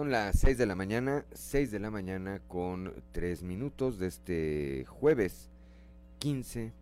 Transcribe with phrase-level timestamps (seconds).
[0.00, 4.86] Son las 6 de la mañana, 6 de la mañana con 3 minutos de este
[4.86, 5.50] jueves
[6.20, 6.72] 15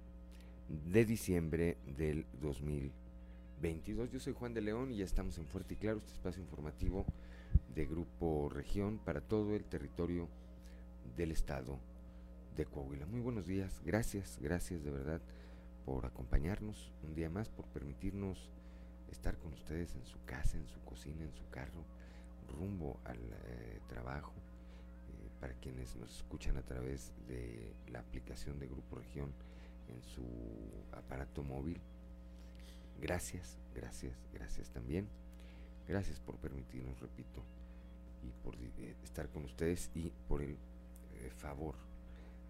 [0.92, 4.12] de diciembre del 2022.
[4.12, 7.04] Yo soy Juan de León y ya estamos en Fuerte y Claro, este espacio informativo
[7.74, 10.28] de Grupo Región para todo el territorio
[11.16, 11.76] del estado
[12.56, 13.06] de Coahuila.
[13.06, 15.20] Muy buenos días, gracias, gracias de verdad
[15.84, 18.48] por acompañarnos un día más, por permitirnos
[19.10, 21.97] estar con ustedes en su casa, en su cocina, en su carro
[22.48, 28.66] rumbo al eh, trabajo, eh, para quienes nos escuchan a través de la aplicación de
[28.66, 29.32] Grupo Región
[29.88, 30.24] en su
[30.92, 31.80] aparato móvil.
[33.00, 35.08] Gracias, gracias, gracias también.
[35.86, 37.42] Gracias por permitirnos, repito,
[38.22, 40.56] y por eh, estar con ustedes y por el
[41.36, 41.74] favor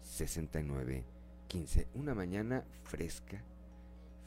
[0.04, 1.88] 6915.
[1.96, 3.42] Una mañana fresca,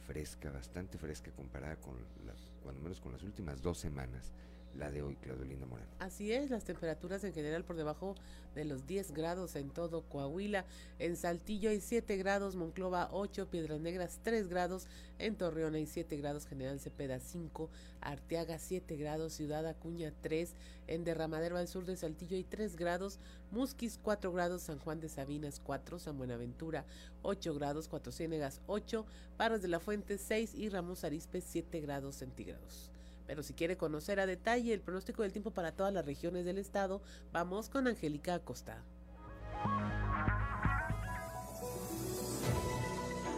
[0.05, 1.95] fresca, bastante fresca comparada con
[2.25, 4.33] las, cuando menos con las últimas dos semanas
[4.75, 5.89] la de hoy, Claudio Linda Moreno.
[5.99, 8.15] Así es, las temperaturas en general por debajo
[8.53, 10.65] de los 10 grados en todo Coahuila.
[10.99, 14.87] En Saltillo hay 7 grados, Monclova 8, Piedras Negras 3 grados,
[15.19, 17.69] en Torreón hay 7 grados, General Cepeda 5,
[18.01, 20.53] Arteaga 7 grados, Ciudad Acuña 3,
[20.87, 23.19] en Derramadero al sur de Saltillo hay 3 grados,
[23.51, 26.85] Musquis 4 grados, San Juan de Sabinas 4, San Buenaventura
[27.23, 29.05] 8 grados, Cuatro Ciénegas 8,
[29.37, 32.96] Parras de la Fuente 6 y Ramos Arispe 7 grados centígrados.
[33.27, 36.57] Pero si quiere conocer a detalle el pronóstico del tiempo para todas las regiones del
[36.57, 37.01] estado,
[37.31, 38.81] vamos con Angélica Acosta.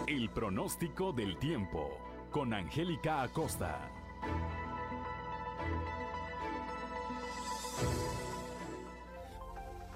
[0.07, 1.97] El pronóstico del tiempo
[2.31, 3.91] con Angélica Acosta.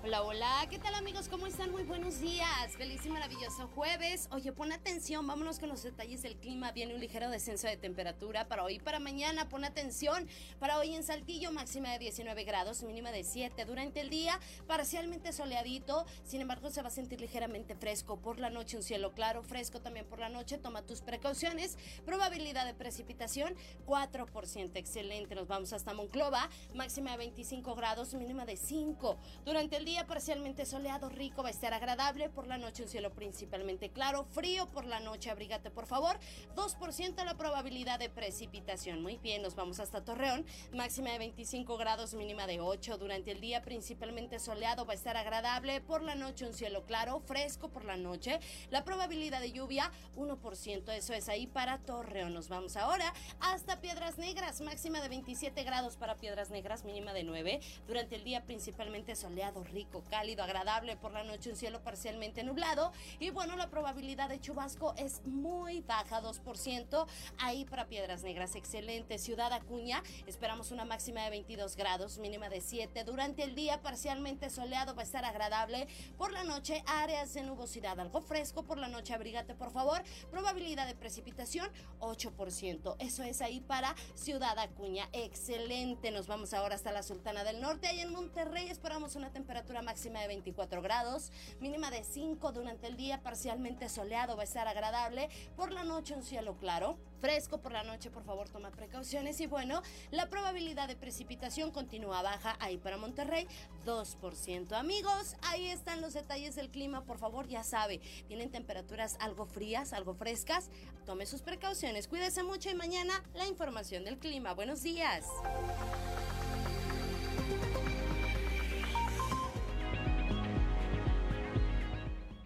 [0.05, 1.29] Hola, hola, ¿qué tal amigos?
[1.29, 1.71] ¿Cómo están?
[1.71, 2.75] Muy buenos días.
[2.77, 4.27] Feliz y maravilloso jueves.
[4.31, 6.73] Oye, pon atención, vámonos con los detalles del clima.
[6.73, 9.47] Viene un ligero descenso de temperatura para hoy, para mañana.
[9.47, 10.27] Pon atención.
[10.59, 13.63] Para hoy en Saltillo, máxima de 19 grados, mínima de 7.
[13.63, 16.05] Durante el día, parcialmente soleadito.
[16.25, 18.17] Sin embargo, se va a sentir ligeramente fresco.
[18.17, 20.57] Por la noche, un cielo claro, fresco también por la noche.
[20.57, 21.77] Toma tus precauciones.
[22.05, 23.55] Probabilidad de precipitación,
[23.85, 24.71] 4%.
[24.75, 25.33] Excelente.
[25.33, 29.17] Nos vamos hasta Monclova, máxima de 25 grados, mínima de 5.
[29.45, 32.29] Durante el día, parcialmente soleado, rico, va a estar agradable.
[32.29, 36.17] Por la noche un cielo principalmente claro, frío por la noche, abrígate por favor.
[36.55, 39.01] 2% la probabilidad de precipitación.
[39.03, 40.45] Muy bien, nos vamos hasta Torreón.
[40.73, 42.97] Máxima de 25 grados, mínima de 8.
[42.97, 45.79] Durante el día principalmente soleado, va a estar agradable.
[45.81, 48.39] Por la noche un cielo claro, fresco por la noche.
[48.71, 50.91] La probabilidad de lluvia 1%.
[50.91, 52.33] Eso es ahí para Torreón.
[52.33, 54.59] Nos vamos ahora hasta Piedras Negras.
[54.61, 57.59] Máxima de 27 grados para Piedras Negras, mínima de 9.
[57.87, 60.95] Durante el día principalmente soleado, rico, cálido, agradable.
[60.97, 62.91] Por la noche un cielo parcialmente nublado.
[63.19, 67.07] Y bueno, la probabilidad de chubasco es muy baja, 2%.
[67.39, 69.18] Ahí para Piedras Negras, excelente.
[69.18, 73.03] Ciudad Acuña, esperamos una máxima de 22 grados, mínima de 7.
[73.03, 75.88] Durante el día parcialmente soleado, va a estar agradable.
[76.18, 78.63] Por la noche, áreas de nubosidad, algo fresco.
[78.63, 80.03] Por la noche, abrígate por favor.
[80.31, 81.69] Probabilidad de precipitación,
[82.00, 82.95] 8%.
[83.00, 85.09] Eso es ahí para Ciudad Acuña.
[85.13, 86.12] Excelente.
[86.12, 87.88] Nos vamos ahora hasta la Sultana del Norte.
[87.88, 92.97] Ahí en Monterrey esperamos una temperatura máxima de 24 grados, mínima de 5 durante el
[92.97, 95.29] día, parcialmente soleado, va a estar agradable.
[95.55, 99.39] Por la noche un cielo claro, fresco por la noche, por favor toma precauciones.
[99.39, 99.81] Y bueno,
[100.11, 103.47] la probabilidad de precipitación continúa baja ahí para Monterrey,
[103.85, 104.73] 2%.
[104.73, 109.93] Amigos, ahí están los detalles del clima, por favor, ya sabe, tienen temperaturas algo frías,
[109.93, 110.69] algo frescas,
[111.05, 114.53] tome sus precauciones, cuídese mucho y mañana la información del clima.
[114.53, 115.25] Buenos días.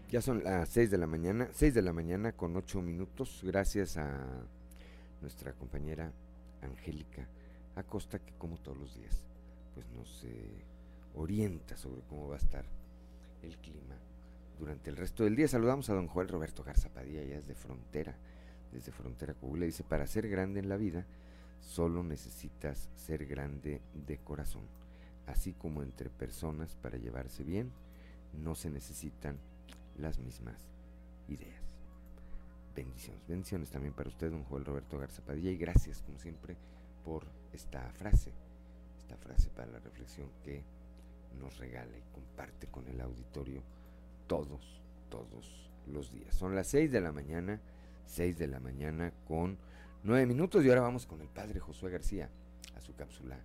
[0.10, 3.98] Ya son las 6 de la mañana, 6 de la mañana con 8 minutos, gracias
[3.98, 4.18] a
[5.20, 6.14] nuestra compañera
[6.62, 7.28] Angélica
[7.76, 9.26] Acosta, que como todos los días,
[9.74, 10.64] pues nos eh,
[11.14, 12.64] orienta sobre cómo va a estar
[13.44, 13.96] el clima
[14.58, 15.50] durante el resto del día.
[15.50, 18.16] Saludamos a don Joel Roberto Garza Padilla, ya es de Frontera,
[18.72, 21.06] desde Frontera Coahuila, dice, para ser grande en la vida,
[21.60, 24.64] solo necesitas ser grande de corazón,
[25.26, 27.74] así como entre personas para llevarse bien,
[28.32, 29.38] no se necesitan
[29.98, 30.58] las mismas
[31.28, 31.64] ideas.
[32.76, 36.56] Bendiciones, bendiciones también para usted, don Joel Roberto Garza Padilla, y gracias, como siempre,
[37.04, 38.32] por esta frase,
[39.00, 40.64] esta frase para la reflexión que
[41.40, 43.64] nos regala y comparte con el auditorio
[44.28, 46.36] todos, todos los días.
[46.36, 47.60] Son las 6 de la mañana,
[48.06, 49.58] 6 de la mañana con
[50.04, 52.30] 9 minutos y ahora vamos con el padre Josué García
[52.76, 53.38] a su cápsula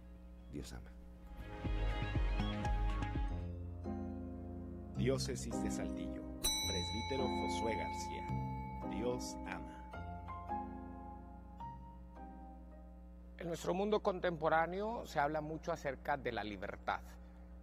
[0.53, 0.91] Dios ama.
[4.97, 6.22] Diócesis de Saltillo,
[6.83, 8.27] presbítero Josué García.
[8.91, 9.89] Dios ama.
[13.39, 17.01] En nuestro mundo contemporáneo se habla mucho acerca de la libertad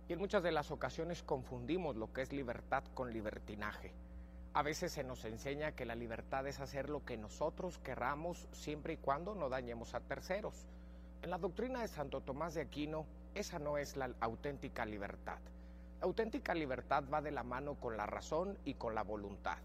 [0.07, 3.91] y en muchas de las ocasiones confundimos lo que es libertad con libertinaje.
[4.53, 8.93] A veces se nos enseña que la libertad es hacer lo que nosotros querramos siempre
[8.93, 10.65] y cuando no dañemos a terceros.
[11.21, 15.39] En la doctrina de Santo Tomás de Aquino, esa no es la auténtica libertad.
[16.01, 19.57] Auténtica libertad va de la mano con la razón y con la voluntad.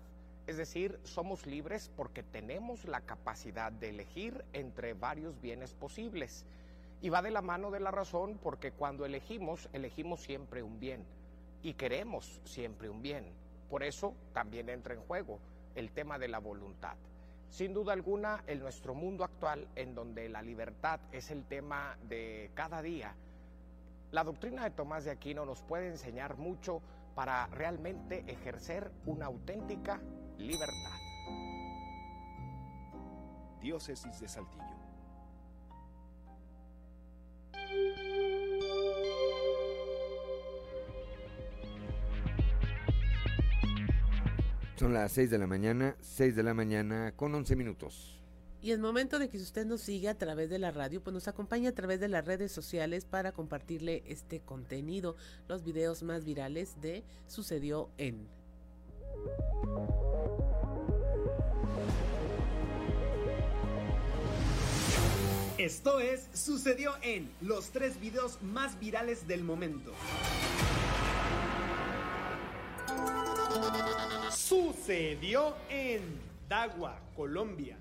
[0.49, 6.45] Es decir, somos libres porque tenemos la capacidad de elegir entre varios bienes posibles.
[7.01, 11.05] Y va de la mano de la razón porque cuando elegimos, elegimos siempre un bien
[11.63, 13.27] y queremos siempre un bien.
[13.71, 15.39] Por eso también entra en juego
[15.77, 16.97] el tema de la voluntad.
[17.49, 22.51] Sin duda alguna, en nuestro mundo actual, en donde la libertad es el tema de
[22.55, 23.15] cada día,
[24.15, 26.81] la doctrina de Tomás de Aquino nos puede enseñar mucho
[27.17, 30.01] para realmente ejercer una auténtica
[30.39, 30.99] libertad.
[33.61, 34.63] Diócesis de Saltillo.
[44.77, 48.24] Son las 6 de la mañana, 6 de la mañana con 11 minutos.
[48.65, 51.29] Y es momento de que usted nos siga a través de la radio, pues nos
[51.29, 55.17] acompañe a través de las redes sociales para compartirle este contenido,
[55.49, 58.27] los videos más virales de Sucedió en.
[65.59, 69.93] Esto es Sucedió en los tres videos más virales del momento.
[74.31, 76.01] Sucedió en
[76.49, 77.77] Dagua, Colombia.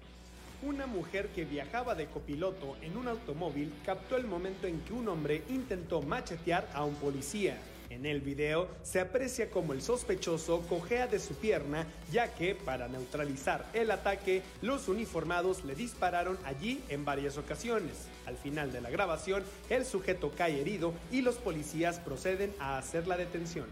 [0.65, 5.09] Una mujer que viajaba de copiloto en un automóvil captó el momento en que un
[5.09, 7.57] hombre intentó machetear a un policía.
[7.89, 12.87] En el video se aprecia como el sospechoso cojea de su pierna, ya que para
[12.87, 18.07] neutralizar el ataque, los uniformados le dispararon allí en varias ocasiones.
[18.25, 23.05] Al final de la grabación, el sujeto cae herido y los policías proceden a hacer
[23.05, 23.67] la detención.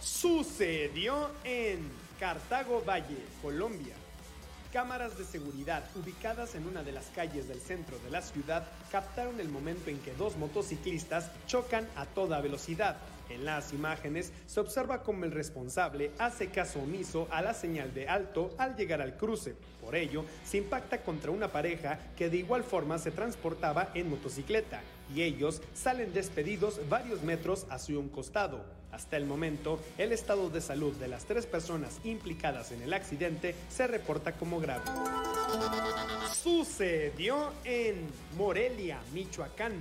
[0.00, 1.80] Sucedió en
[2.20, 3.96] Cartago Valle, Colombia.
[4.76, 9.40] Cámaras de seguridad ubicadas en una de las calles del centro de la ciudad captaron
[9.40, 12.98] el momento en que dos motociclistas chocan a toda velocidad.
[13.30, 18.06] En las imágenes se observa como el responsable hace caso omiso a la señal de
[18.06, 19.54] alto al llegar al cruce.
[19.80, 24.82] Por ello, se impacta contra una pareja que de igual forma se transportaba en motocicleta
[25.14, 28.62] y ellos salen despedidos varios metros hacia un costado.
[28.96, 33.54] Hasta el momento, el estado de salud de las tres personas implicadas en el accidente
[33.68, 34.84] se reporta como grave.
[36.32, 39.74] Sucedió en Morelia, Michoacán.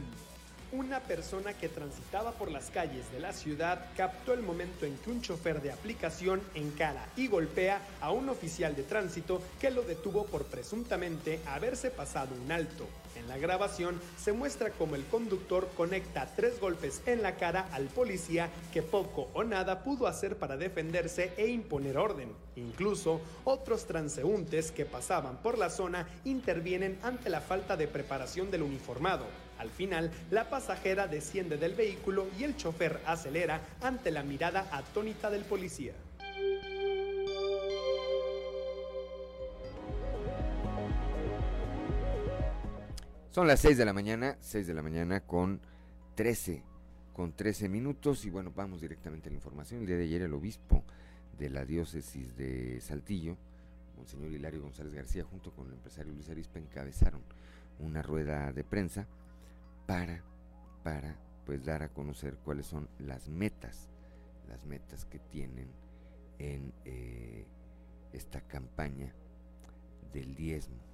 [0.74, 5.12] Una persona que transitaba por las calles de la ciudad captó el momento en que
[5.12, 10.25] un chofer de aplicación encara y golpea a un oficial de tránsito que lo detuvo
[10.25, 12.86] por presuntamente haberse pasado un alto.
[13.15, 17.86] En la grabación se muestra cómo el conductor conecta tres golpes en la cara al
[17.86, 22.34] policía que poco o nada pudo hacer para defenderse e imponer orden.
[22.55, 28.63] Incluso otros transeúntes que pasaban por la zona intervienen ante la falta de preparación del
[28.63, 29.25] uniformado.
[29.57, 35.29] Al final, la pasajera desciende del vehículo y el chofer acelera ante la mirada atónita
[35.29, 35.93] del policía.
[43.36, 45.60] Son las 6 de la mañana, 6 de la mañana con
[46.15, 46.63] 13,
[47.12, 49.82] con 13 minutos y bueno, vamos directamente a la información.
[49.82, 50.86] El día de ayer el obispo
[51.38, 53.36] de la diócesis de Saltillo,
[53.98, 57.24] Monseñor Hilario González García, junto con el empresario Luis Arispe, encabezaron
[57.80, 59.06] una rueda de prensa
[59.86, 60.24] para,
[60.82, 63.89] para pues dar a conocer cuáles son las metas,
[64.48, 65.68] las metas que tienen
[66.39, 67.46] en eh,
[68.13, 69.13] esta campaña
[70.13, 70.85] del diezmo.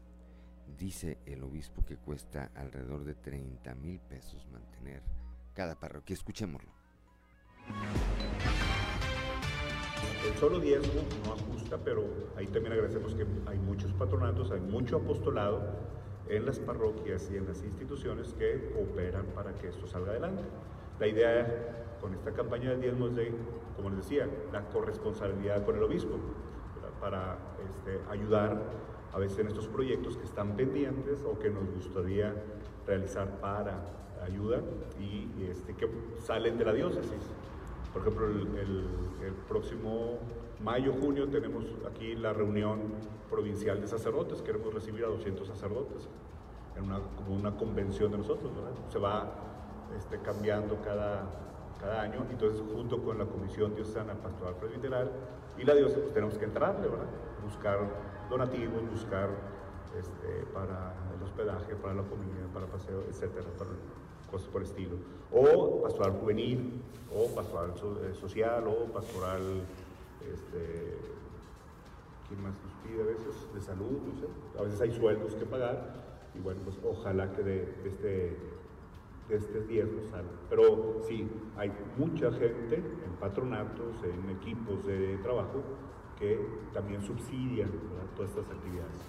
[0.78, 5.04] Dice el obispo que cuesta alrededor de 30 mil pesos mantener
[5.54, 6.14] cada parroquia.
[6.14, 6.72] Escuchémoslo.
[10.26, 12.04] El solo diezmo no ajusta, pero
[12.36, 15.62] ahí también agradecemos que hay muchos patronatos, hay mucho apostolado
[16.30, 20.44] en las parroquias y en las instituciones que operan para que esto salga adelante.
[21.00, 23.34] La idea con esta campaña del diezmo es de,
[23.76, 26.18] como les decía, la corresponsabilidad con el obispo,
[27.02, 27.38] para
[27.68, 28.62] este, ayudar
[29.14, 32.34] a veces en estos proyectos que están pendientes o que nos gustaría
[32.86, 33.84] realizar para
[34.24, 34.62] ayuda
[35.00, 35.90] y, este, que
[36.20, 37.30] salen de la diócesis.
[37.92, 40.20] Por ejemplo, el, próximo
[40.64, 42.80] mayo, junio tenemos aquí la reunión
[43.30, 46.08] provincial de sacerdotes, queremos recibir a 200 sacerdotes
[46.78, 48.52] en una, como una convención de nosotros.
[48.90, 49.30] Se va
[49.98, 51.24] este, cambiando cada,
[51.82, 55.12] cada año, entonces junto con la Comisión Diocesana Pastoral Presbiteral
[55.58, 57.08] y la diócesis pues, tenemos que entrarle, ¿verdad?
[57.44, 57.80] Buscar
[58.32, 59.30] donativos, buscar
[60.00, 63.72] este, para el hospedaje, para la comida, para paseo, etcétera, para
[64.32, 64.96] cosas por estilo.
[65.32, 66.82] O pastoral juvenil,
[67.14, 69.42] o pastoral eh, social, o pastoral
[70.22, 70.98] este,
[72.28, 73.54] ¿quién más nos pide a veces?
[73.54, 74.28] De salud, no sé.
[74.58, 76.02] A veces hay sueldos que pagar
[76.34, 78.38] y bueno, pues ojalá que de, este
[79.28, 80.32] de este diezmo salga.
[80.50, 85.62] Pero sí, hay mucha gente en patronatos, en equipos de trabajo
[86.22, 86.38] que
[86.72, 87.72] también subsidian
[88.16, 89.02] todas estas actividades.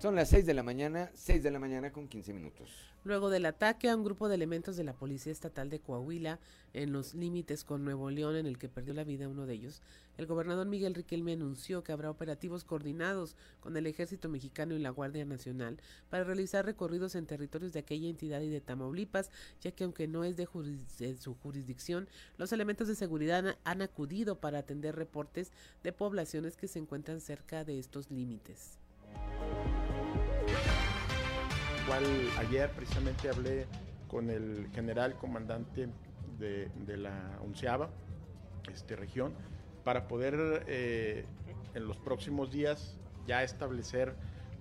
[0.00, 2.70] Son las 6 de la mañana, 6 de la mañana con 15 minutos.
[3.02, 6.38] Luego del ataque a un grupo de elementos de la Policía Estatal de Coahuila
[6.72, 9.82] en los límites con Nuevo León en el que perdió la vida uno de ellos,
[10.16, 14.90] el gobernador Miguel Riquelme anunció que habrá operativos coordinados con el Ejército Mexicano y la
[14.90, 19.82] Guardia Nacional para realizar recorridos en territorios de aquella entidad y de Tamaulipas, ya que
[19.82, 20.46] aunque no es de,
[21.18, 25.50] su jurisdicción, los elementos de seguridad han acudido para atender reportes
[25.82, 28.78] de poblaciones que se encuentran cerca de estos límites
[32.38, 33.66] ayer precisamente hablé
[34.08, 35.88] con el general comandante
[36.38, 37.88] de, la onceava
[38.70, 39.32] este, región
[39.84, 41.24] para poder eh,
[41.74, 44.14] en los próximos días ya establecer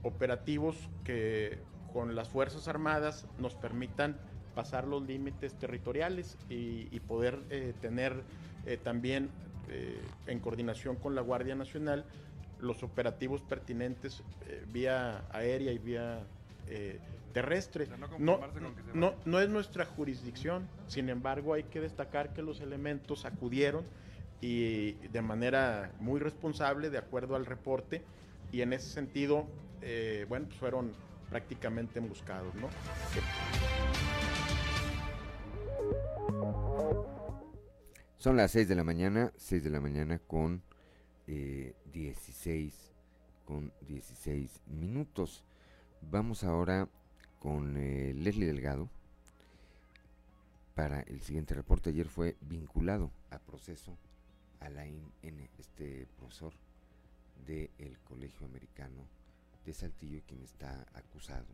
[0.03, 1.59] operativos que
[1.91, 4.17] con las Fuerzas Armadas nos permitan
[4.55, 8.23] pasar los límites territoriales y, poder eh, tener
[8.65, 9.29] eh, también
[10.27, 12.05] en coordinación con la Guardia Nacional
[12.61, 14.23] los operativos pertinentes
[14.71, 16.25] vía aérea y vía
[17.37, 17.87] terrestre.
[18.17, 18.39] No,
[18.95, 23.85] no, no, es nuestra jurisdicción, sin embargo hay que destacar que los elementos acudieron
[24.41, 28.01] y de manera muy responsable, de acuerdo al reporte,
[28.51, 29.45] y en ese sentido,
[29.83, 30.93] eh, bueno, pues fueron
[31.29, 32.69] prácticamente emboscados, ¿no?
[38.17, 40.63] Son las 6 de la mañana, 6 de la mañana con
[41.27, 42.73] eh, 16,
[43.45, 45.43] con 16 minutos.
[46.01, 46.87] Vamos ahora
[47.39, 48.89] con eh, Leslie Delgado
[50.75, 51.89] para el siguiente reporte.
[51.89, 53.97] Ayer fue vinculado a proceso
[54.59, 56.53] Alain N., este profesor
[57.45, 59.05] del Colegio Americano
[59.65, 61.47] de Saltillo, quien está acusado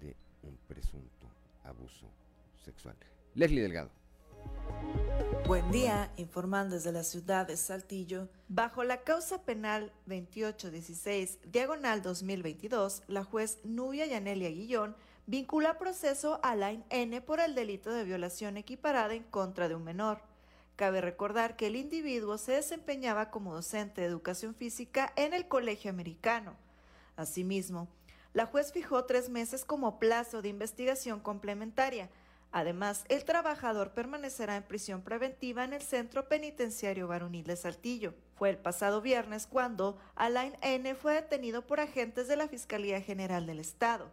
[0.00, 1.26] de un presunto
[1.64, 2.08] abuso
[2.64, 2.96] sexual.
[3.34, 3.90] Leslie Delgado.
[5.46, 8.28] Buen día, informando desde la ciudad de Saltillo.
[8.48, 14.94] Bajo la causa penal 2816, diagonal 2022, la juez Nubia Yanelia Guillón
[15.26, 19.84] vincula proceso a Line N por el delito de violación equiparada en contra de un
[19.84, 20.20] menor.
[20.76, 25.90] Cabe recordar que el individuo se desempeñaba como docente de educación física en el colegio
[25.90, 26.56] americano.
[27.16, 27.88] Asimismo,
[28.32, 32.10] la juez fijó tres meses como plazo de investigación complementaria.
[32.50, 38.14] Además, el trabajador permanecerá en prisión preventiva en el Centro Penitenciario Varonil de Saltillo.
[38.36, 40.94] Fue el pasado viernes cuando Alain N.
[40.94, 44.10] fue detenido por agentes de la Fiscalía General del Estado.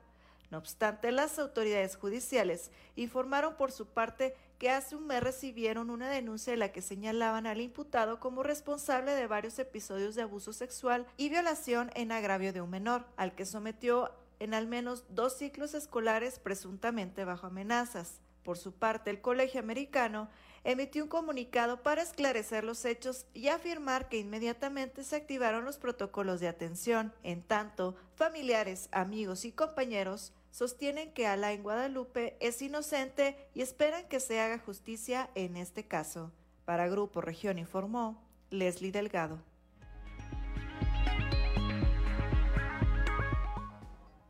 [0.51, 6.09] No obstante, las autoridades judiciales informaron por su parte que hace un mes recibieron una
[6.09, 11.05] denuncia en la que señalaban al imputado como responsable de varios episodios de abuso sexual
[11.17, 15.73] y violación en agravio de un menor, al que sometió en al menos dos ciclos
[15.73, 18.19] escolares presuntamente bajo amenazas.
[18.45, 20.29] Por su parte, el Colegio Americano
[20.63, 26.39] emitió un comunicado para esclarecer los hechos y afirmar que inmediatamente se activaron los protocolos
[26.39, 27.11] de atención.
[27.23, 34.19] En tanto, familiares, amigos y compañeros sostienen que Alain Guadalupe es inocente y esperan que
[34.19, 36.31] se haga justicia en este caso.
[36.65, 39.39] Para Grupo Región informó Leslie Delgado.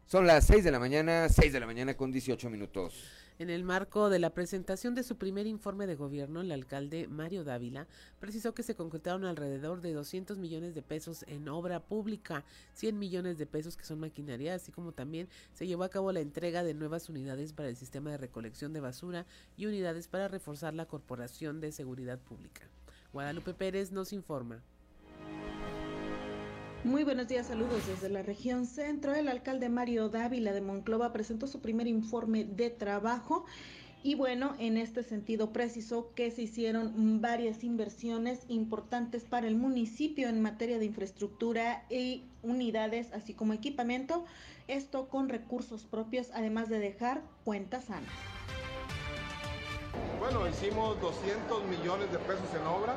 [0.06, 3.25] Son las 6 de la mañana, 6 de la mañana con 18 minutos.
[3.38, 7.43] En el marco de la presentación de su primer informe de gobierno, el alcalde Mario
[7.43, 7.86] Dávila
[8.17, 12.45] precisó que se concretaron alrededor de 200 millones de pesos en obra pública,
[12.76, 16.21] 100 millones de pesos que son maquinaria, así como también se llevó a cabo la
[16.21, 19.26] entrega de nuevas unidades para el sistema de recolección de basura
[19.58, 22.62] y unidades para reforzar la Corporación de Seguridad Pública.
[23.12, 24.63] Guadalupe Pérez nos informa.
[26.86, 29.15] Muy buenos días, saludos desde la región centro.
[29.15, 33.45] El alcalde Mario Dávila de Monclova presentó su primer informe de trabajo
[34.04, 40.30] y bueno, en este sentido precisó que se hicieron varias inversiones importantes para el municipio
[40.30, 44.24] en materia de infraestructura y unidades, así como equipamiento,
[44.67, 48.13] esto con recursos propios, además de dejar cuentas sanas.
[50.19, 52.95] Bueno, hicimos 200 millones de pesos en obra,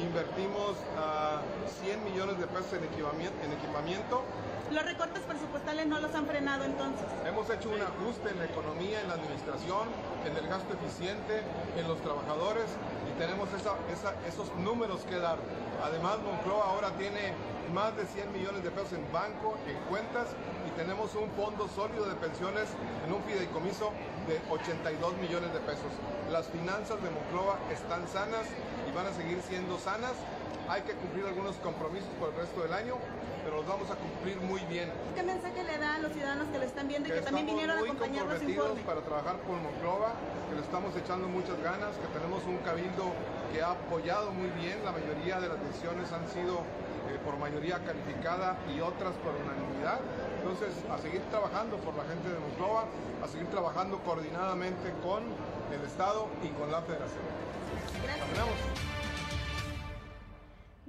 [0.00, 1.40] invertimos uh, ah,
[1.82, 4.22] 100 millones de pesos en equipamiento, en equipamiento.
[4.70, 7.06] ¿Los recortes presupuestales no los han frenado entonces?
[7.26, 9.88] Hemos hecho un ajuste en la economía, en la administración,
[10.26, 11.42] en el gasto eficiente,
[11.76, 12.66] en los trabajadores
[13.08, 15.38] y tenemos esa, esa, esos números que dar.
[15.82, 17.32] Además, Moncloa ahora tiene
[17.72, 20.28] más de 100 millones de pesos en banco, en cuentas
[20.66, 22.68] y tenemos un fondo sólido de pensiones
[23.06, 23.92] en un fideicomiso
[24.26, 25.92] de 82 millones de pesos.
[26.30, 28.46] Las finanzas de Monclova están sanas
[28.88, 30.12] y van a seguir siendo sanas.
[30.68, 32.96] Hay que cumplir algunos compromisos por el resto del año,
[33.44, 34.92] pero los vamos a cumplir muy bien.
[35.14, 37.78] ¿Qué mensaje le da a los ciudadanos que lo están viendo y que, también vinieron
[37.78, 40.12] a acompañarnos comprometidos para trabajar por Monclova,
[40.50, 43.16] que le estamos echando muchas ganas, que tenemos un cabildo
[43.52, 46.60] que ha apoyado muy bien, la mayoría de las decisiones han sido
[47.08, 50.00] eh, por mayoría calificada y otras por unanimidad.
[50.38, 52.84] Entonces, a seguir trabajando por la gente de Monclova,
[53.22, 55.22] a seguir trabajando coordinadamente con
[55.72, 57.24] el Estado y con la Federación.
[58.04, 58.97] Gracias.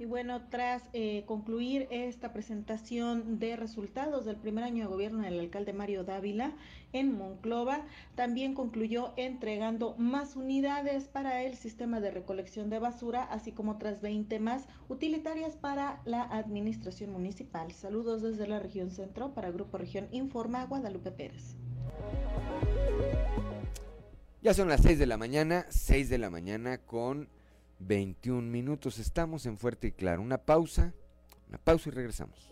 [0.00, 5.38] Y bueno, tras eh, concluir esta presentación de resultados del primer año de gobierno del
[5.38, 6.54] alcalde Mario Dávila
[6.94, 7.84] en Monclova,
[8.14, 14.00] también concluyó entregando más unidades para el sistema de recolección de basura, así como otras
[14.00, 17.70] 20 más utilitarias para la administración municipal.
[17.72, 21.56] Saludos desde la región centro para Grupo Región Informa Guadalupe Pérez.
[24.40, 27.28] Ya son las 6 de la mañana, 6 de la mañana con
[27.80, 28.98] 21 minutos.
[28.98, 30.22] Estamos en Fuerte y Claro.
[30.22, 30.94] Una pausa,
[31.48, 32.50] una pausa y regresamos.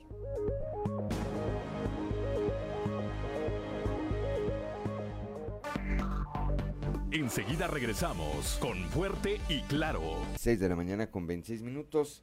[7.10, 10.02] Enseguida regresamos con Fuerte y Claro.
[10.38, 12.22] 6 de la mañana con 26 minutos.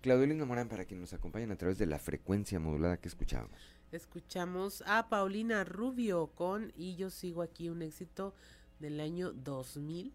[0.00, 3.58] Claudio Morán, para quien nos acompañen a través de la frecuencia modulada que escuchábamos.
[3.90, 8.34] Escuchamos a Paulina Rubio con Y yo sigo aquí, un éxito
[8.80, 10.12] del año 2000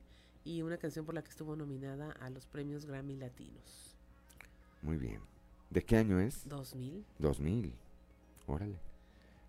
[0.49, 3.95] y una canción por la que estuvo nominada a los premios Grammy Latinos.
[4.81, 5.21] Muy bien.
[5.69, 6.47] ¿De qué año es?
[6.49, 7.05] 2000.
[7.19, 7.73] 2000.
[8.47, 8.79] Órale.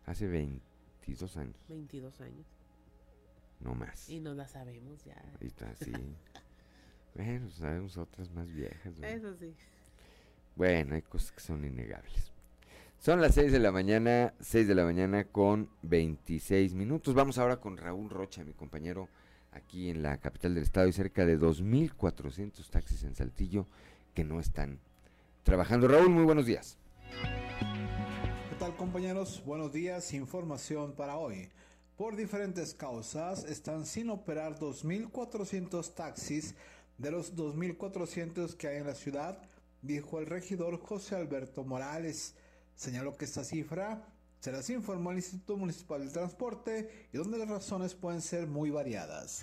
[0.04, 1.56] Hace 22 años.
[1.70, 2.46] 22 años.
[3.60, 4.10] No más.
[4.10, 5.16] Y no la sabemos ya.
[5.32, 5.90] Ahorita sí.
[7.14, 8.92] bueno, sabemos otras más viejas.
[9.00, 9.54] Eso sí.
[10.54, 12.30] Bueno, hay cosas que son innegables.
[12.98, 17.14] Son las 6 de la mañana, 6 de la mañana con 26 minutos.
[17.14, 19.08] Vamos ahora con Raúl Rocha, mi compañero
[19.52, 23.66] aquí en la capital del estado y cerca de 2.400 taxis en Saltillo
[24.14, 24.78] que no están
[25.42, 25.88] trabajando.
[25.88, 26.76] Raúl, muy buenos días.
[28.48, 29.42] ¿Qué tal compañeros?
[29.44, 30.12] Buenos días.
[30.12, 31.48] Información para hoy.
[31.96, 36.54] Por diferentes causas están sin operar 2.400 taxis
[36.96, 39.38] de los 2.400 que hay en la ciudad,
[39.82, 42.34] dijo el regidor José Alberto Morales.
[42.74, 44.02] Señaló que esta cifra
[44.40, 48.70] se las informó al Instituto Municipal de Transporte y donde las razones pueden ser muy
[48.70, 49.42] variadas.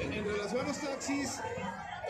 [0.00, 1.40] En relación a los taxis,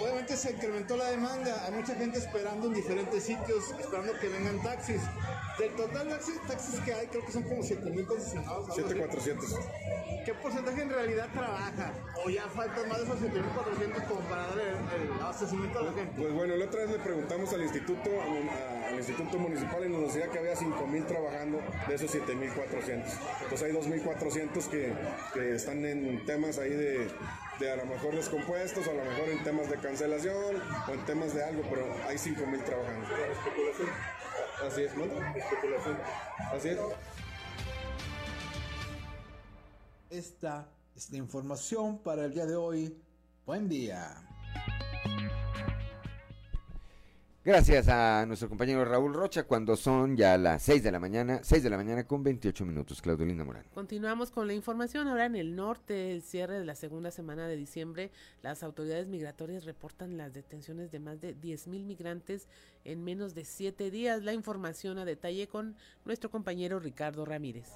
[0.01, 1.65] obviamente se incrementó la demanda.
[1.67, 5.01] Hay mucha gente esperando en diferentes sitios, esperando que vengan taxis.
[5.59, 6.17] Del total de
[6.49, 8.69] taxis que hay, creo que son como 7.000 concesionados.
[8.69, 10.25] 7.400.
[10.25, 11.93] ¿Qué porcentaje en realidad trabaja?
[12.25, 16.13] ¿O ya faltan más de esos 7.400 como para darle el, abastecimiento a la gente?
[16.17, 18.11] Pues bueno, la otra vez le preguntamos al instituto,
[18.89, 23.05] al instituto municipal y nos decía que había 5.000 trabajando de esos 7.400.
[23.43, 24.93] Entonces hay 2.400 que,
[25.35, 27.09] que están en temas ahí de
[27.59, 31.35] de a lo mejor descompuestos, a lo mejor en temas de cancelación o en temas
[31.35, 33.07] de algo, pero hay 5.000 trabajando.
[33.33, 33.89] Especulación.
[34.67, 35.05] Así es, ¿no?
[35.37, 35.99] Especulación.
[36.53, 36.79] Así es.
[40.11, 42.97] Esta es la información para el día de hoy.
[43.47, 44.34] Buen día.
[47.45, 51.63] Gracias a nuestro compañero Raúl Rocha cuando son ya las 6 de la mañana, 6
[51.63, 53.65] de la mañana con 28 minutos, Claudelina Morán.
[53.75, 55.09] Continuamos con la información.
[55.09, 59.67] Ahora en el norte, el cierre de la segunda semana de diciembre, las autoridades migratorias
[59.67, 62.49] reportan las detenciones de más de 10 mil migrantes
[62.83, 64.23] en menos de 7 días.
[64.23, 65.77] La información a detalle con
[66.07, 67.69] nuestro compañero Ricardo Ramírez.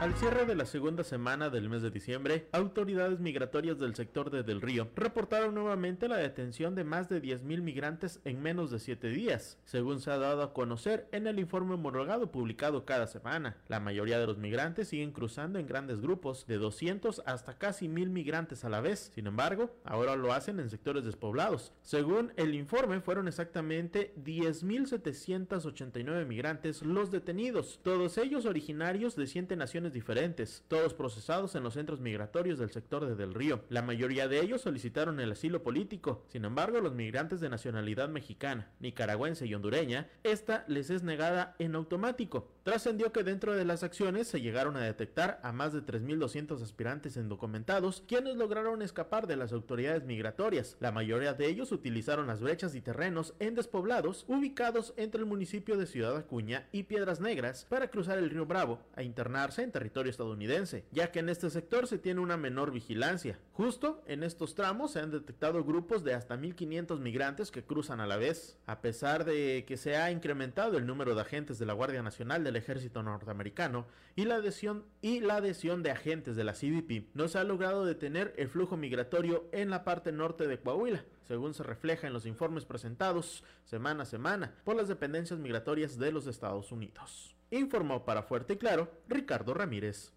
[0.00, 4.42] Al cierre de la segunda semana del mes de diciembre, autoridades migratorias del sector de
[4.42, 9.08] Del Río reportaron nuevamente la detención de más de 10.000 migrantes en menos de 7
[9.08, 13.56] días, según se ha dado a conocer en el informe homologado publicado cada semana.
[13.68, 18.08] La mayoría de los migrantes siguen cruzando en grandes grupos, de 200 hasta casi 1.000
[18.08, 19.12] migrantes a la vez.
[19.14, 21.72] Sin embargo, ahora lo hacen en sectores despoblados.
[21.82, 29.83] Según el informe, fueron exactamente 10.789 migrantes los detenidos, todos ellos originarios de siete naciones
[29.92, 33.62] diferentes, todos procesados en los centros migratorios del sector de Del Río.
[33.68, 36.24] La mayoría de ellos solicitaron el asilo político.
[36.28, 41.74] Sin embargo, los migrantes de nacionalidad mexicana, nicaragüense y hondureña, esta les es negada en
[41.74, 42.53] automático.
[42.64, 47.18] Trascendió que dentro de las acciones se llegaron a detectar a más de 3.200 aspirantes
[47.18, 50.78] indocumentados, quienes lograron escapar de las autoridades migratorias.
[50.80, 55.76] La mayoría de ellos utilizaron las brechas y terrenos en despoblados ubicados entre el municipio
[55.76, 60.08] de Ciudad Acuña y Piedras Negras para cruzar el río Bravo a internarse en territorio
[60.08, 63.38] estadounidense, ya que en este sector se tiene una menor vigilancia.
[63.52, 68.06] Justo en estos tramos se han detectado grupos de hasta 1.500 migrantes que cruzan a
[68.06, 68.56] la vez.
[68.64, 72.53] A pesar de que se ha incrementado el número de agentes de la Guardia Nacional
[72.54, 77.26] del Ejército Norteamericano y la adhesión, y la adhesión de agentes de la CBP, no
[77.26, 81.64] se ha logrado detener el flujo migratorio en la parte norte de Coahuila, según se
[81.64, 86.70] refleja en los informes presentados semana a semana por las dependencias migratorias de los Estados
[86.70, 87.34] Unidos.
[87.50, 90.12] Informó para Fuerte y Claro Ricardo Ramírez.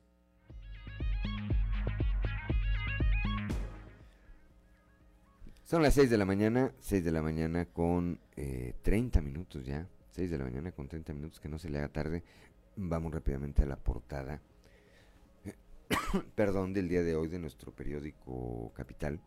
[5.64, 9.86] Son las 6 de la mañana, 6 de la mañana con eh, 30 minutos ya,
[10.18, 12.24] 6 de la mañana con 30 minutos, que no se le haga tarde.
[12.76, 14.42] Vamos rápidamente a la portada,
[16.36, 19.20] perdón, del día de hoy de nuestro periódico Capital,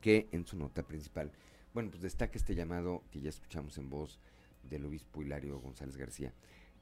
[0.00, 1.32] que en su nota principal,
[1.74, 4.18] bueno, pues destaca este llamado que ya escuchamos en voz
[4.62, 6.32] del obispo Hilario González García,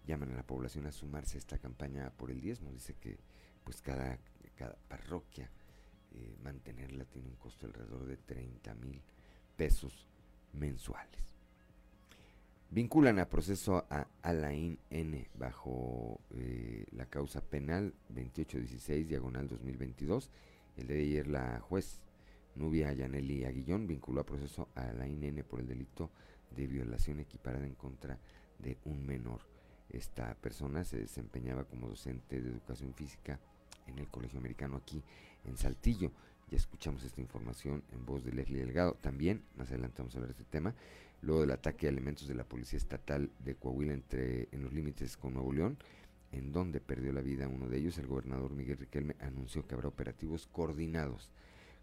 [0.07, 2.71] llaman a la población a sumarse a esta campaña por el diezmo.
[2.71, 3.19] Dice que
[3.65, 4.17] pues cada,
[4.55, 5.51] cada parroquia
[6.13, 9.03] eh, mantenerla tiene un costo alrededor de 30 mil
[9.57, 10.07] pesos
[10.53, 11.36] mensuales.
[12.71, 20.31] Vinculan a proceso a Alain N bajo eh, la causa penal 2816 diagonal 2022.
[20.77, 22.03] El de ayer la juez
[22.57, 26.11] Nubia Yaneli Aguillón vinculó a proceso a Alain N por el delito
[26.57, 28.19] de violación equiparada en contra
[28.59, 29.43] de un menor.
[29.89, 33.39] Esta persona se desempeñaba como docente de educación física
[33.87, 35.03] en el Colegio Americano aquí
[35.45, 36.11] en Saltillo.
[36.51, 38.95] Ya escuchamos esta información en voz de Leslie Delgado.
[39.01, 40.75] También, más adelante vamos a ver este tema,
[41.23, 45.17] luego del ataque a elementos de la Policía Estatal de Coahuila entre, en los límites
[45.17, 45.79] con Nuevo León,
[46.33, 49.89] en donde perdió la vida uno de ellos, el gobernador Miguel Riquelme anunció que habrá
[49.89, 51.31] operativos coordinados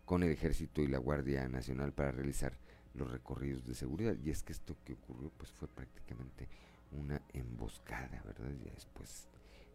[0.06, 2.58] con el Ejército y la Guardia Nacional para realizar
[2.94, 4.16] los recorridos de seguridad.
[4.24, 6.48] Y es que esto que ocurrió pues fue prácticamente
[6.92, 8.52] una emboscada, ¿verdad?
[8.52, 9.28] Y después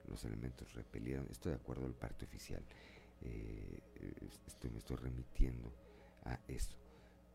[0.08, 2.62] los elementos repelieron, esto de acuerdo al parte oficial,
[3.22, 3.80] eh,
[4.46, 5.72] estoy, me estoy remitiendo
[6.24, 6.76] a eso.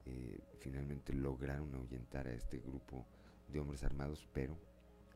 [0.05, 3.05] Eh, finalmente lograron ahuyentar a este grupo
[3.47, 4.57] de hombres armados, pero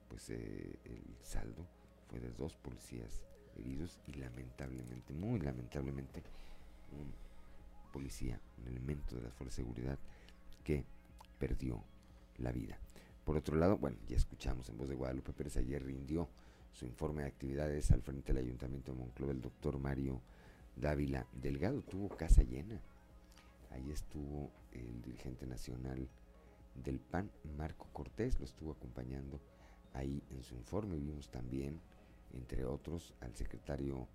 [0.08, 1.66] pues eh, el saldo
[2.10, 3.22] fue de dos policías
[3.58, 6.24] heridos y lamentablemente, muy lamentablemente,
[6.92, 7.12] un
[7.92, 10.00] policía, un elemento de la fuerza de seguridad
[10.64, 10.86] que
[11.40, 11.84] perdió
[12.38, 12.78] la vida.
[13.26, 16.30] Por otro lado, bueno, ya escuchamos en voz de Guadalupe Pérez, ayer rindió
[16.72, 20.22] su informe de actividades al frente del Ayuntamiento de Monclova el doctor Mario
[20.76, 21.82] Dávila Delgado.
[21.82, 22.80] Tuvo casa llena.
[23.72, 26.08] Ahí estuvo el dirigente nacional
[26.76, 29.40] del PAN, Marco Cortés, lo estuvo acompañando
[29.94, 30.98] ahí en su informe.
[30.98, 31.80] Vimos también,
[32.34, 34.08] entre otros, al secretario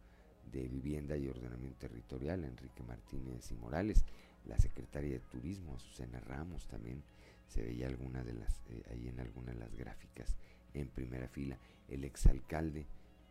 [0.51, 4.05] de Vivienda y Ordenamiento Territorial, Enrique Martínez y Morales,
[4.47, 7.03] la secretaria de Turismo, Azucena Ramos, también
[7.47, 10.37] se veía alguna de las, eh, ahí en alguna de las gráficas
[10.75, 12.87] en primera fila, el exalcalde, eh,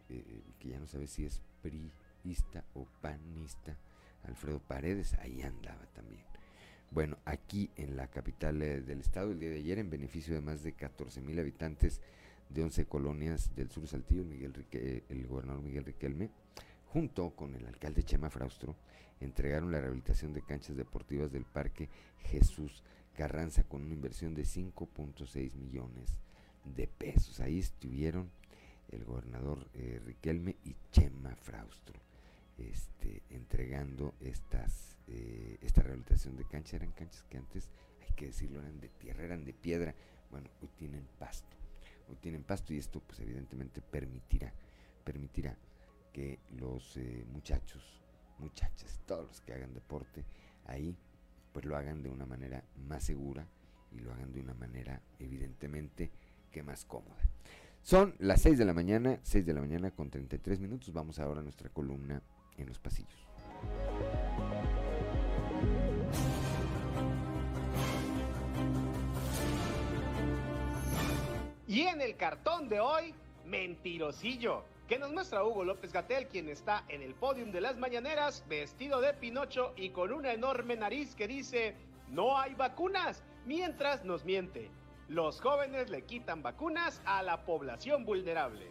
[0.09, 3.75] eh, que ya no sabe si es priista o panista,
[4.23, 6.23] Alfredo Paredes, ahí andaba también.
[6.91, 10.61] Bueno, aquí en la capital del estado, el día de ayer, en beneficio de más
[10.61, 12.01] de 14 mil habitantes
[12.49, 14.53] de 11 colonias del sur Saltillo, Miguel
[15.07, 16.29] el gobernador Miguel Riquelme,
[16.87, 18.75] junto con el alcalde Chema Fraustro,
[19.21, 21.87] entregaron la rehabilitación de canchas deportivas del Parque
[22.23, 22.83] Jesús
[23.15, 26.19] Carranza con una inversión de 5.6 millones
[26.65, 27.39] de pesos.
[27.39, 28.29] Ahí estuvieron
[28.89, 32.00] el gobernador eh, Riquelme y Chema Fraustro
[32.69, 36.75] este, entregando estas, eh, esta rehabilitación de canchas.
[36.75, 37.69] Eran canchas que antes,
[38.01, 39.95] hay que decirlo, eran de tierra, eran de piedra.
[40.29, 41.57] Bueno, hoy tienen pasto.
[42.09, 44.53] Hoy tienen pasto y esto pues evidentemente permitirá,
[45.03, 45.55] permitirá
[46.11, 48.01] que los eh, muchachos,
[48.37, 50.25] muchachas, todos los que hagan deporte
[50.65, 50.95] ahí,
[51.53, 53.47] pues lo hagan de una manera más segura
[53.91, 56.11] y lo hagan de una manera evidentemente
[56.51, 57.21] que más cómoda.
[57.81, 60.93] Son las 6 de la mañana, 6 de la mañana con 33 minutos.
[60.93, 62.21] Vamos ahora a nuestra columna
[62.57, 63.19] en los pasillos.
[71.67, 73.13] Y en el cartón de hoy,
[73.45, 78.43] mentirosillo que nos muestra Hugo López Gatel, quien está en el podium de las mañaneras,
[78.49, 81.77] vestido de Pinocho y con una enorme nariz que dice,
[82.09, 84.69] no hay vacunas, mientras nos miente.
[85.07, 88.69] Los jóvenes le quitan vacunas a la población vulnerable.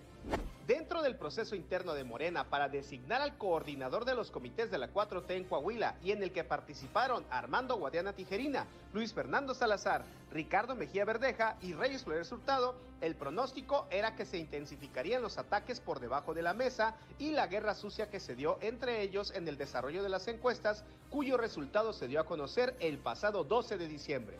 [0.70, 4.92] Dentro del proceso interno de Morena para designar al coordinador de los comités de la
[4.92, 10.76] 4T en Coahuila y en el que participaron Armando Guadiana Tijerina, Luis Fernando Salazar, Ricardo
[10.76, 15.98] Mejía Verdeja y Reyes Flores Hurtado, el pronóstico era que se intensificarían los ataques por
[15.98, 19.58] debajo de la mesa y la guerra sucia que se dio entre ellos en el
[19.58, 24.38] desarrollo de las encuestas, cuyo resultado se dio a conocer el pasado 12 de diciembre.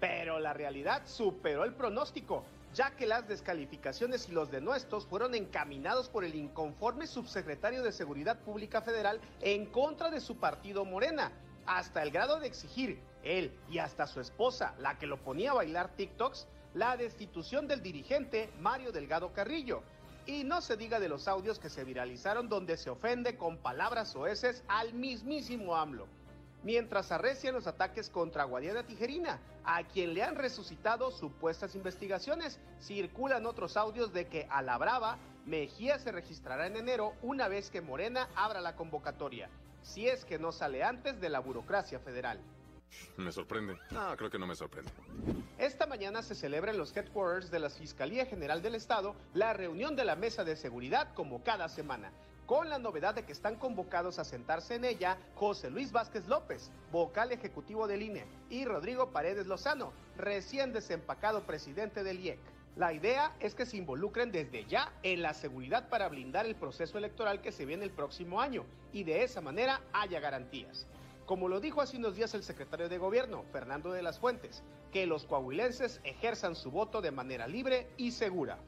[0.00, 2.42] Pero la realidad superó el pronóstico
[2.74, 8.38] ya que las descalificaciones y los denuestos fueron encaminados por el inconforme subsecretario de Seguridad
[8.40, 11.32] Pública Federal en contra de su partido Morena,
[11.66, 15.54] hasta el grado de exigir él y hasta su esposa, la que lo ponía a
[15.54, 19.82] bailar TikToks, la destitución del dirigente Mario Delgado Carrillo.
[20.24, 24.14] Y no se diga de los audios que se viralizaron donde se ofende con palabras
[24.16, 26.06] oeces al mismísimo AMLO
[26.62, 32.58] mientras arrecian los ataques contra Guadiana Tijerina, a quien le han resucitado supuestas investigaciones.
[32.80, 37.68] Circulan otros audios de que a la brava Mejía se registrará en enero una vez
[37.68, 39.50] que Morena abra la convocatoria,
[39.82, 42.40] si es que no sale antes de la burocracia federal.
[43.16, 43.76] ¿Me sorprende?
[43.90, 44.90] No, creo que no me sorprende.
[45.58, 49.96] Esta mañana se celebra en los headquarters de la Fiscalía General del Estado la reunión
[49.96, 52.12] de la Mesa de Seguridad como cada semana
[52.52, 56.70] con la novedad de que están convocados a sentarse en ella José Luis Vázquez López,
[56.90, 62.38] vocal ejecutivo del INE, y Rodrigo Paredes Lozano, recién desempacado presidente del IEC.
[62.76, 66.98] La idea es que se involucren desde ya en la seguridad para blindar el proceso
[66.98, 70.86] electoral que se viene el próximo año y de esa manera haya garantías.
[71.24, 74.62] Como lo dijo hace unos días el secretario de Gobierno, Fernando de las Fuentes,
[74.92, 78.58] que los coahuilenses ejerzan su voto de manera libre y segura.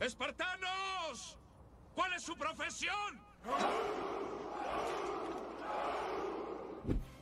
[0.00, 1.36] ¡Espartanos!
[1.96, 2.94] ¿Cuál es su profesión?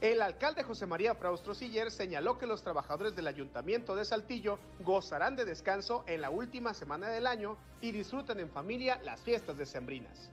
[0.00, 5.36] El alcalde José María Fraustro Siller señaló que los trabajadores del ayuntamiento de Saltillo gozarán
[5.36, 10.28] de descanso en la última semana del año y disfruten en familia las fiestas decembrinas.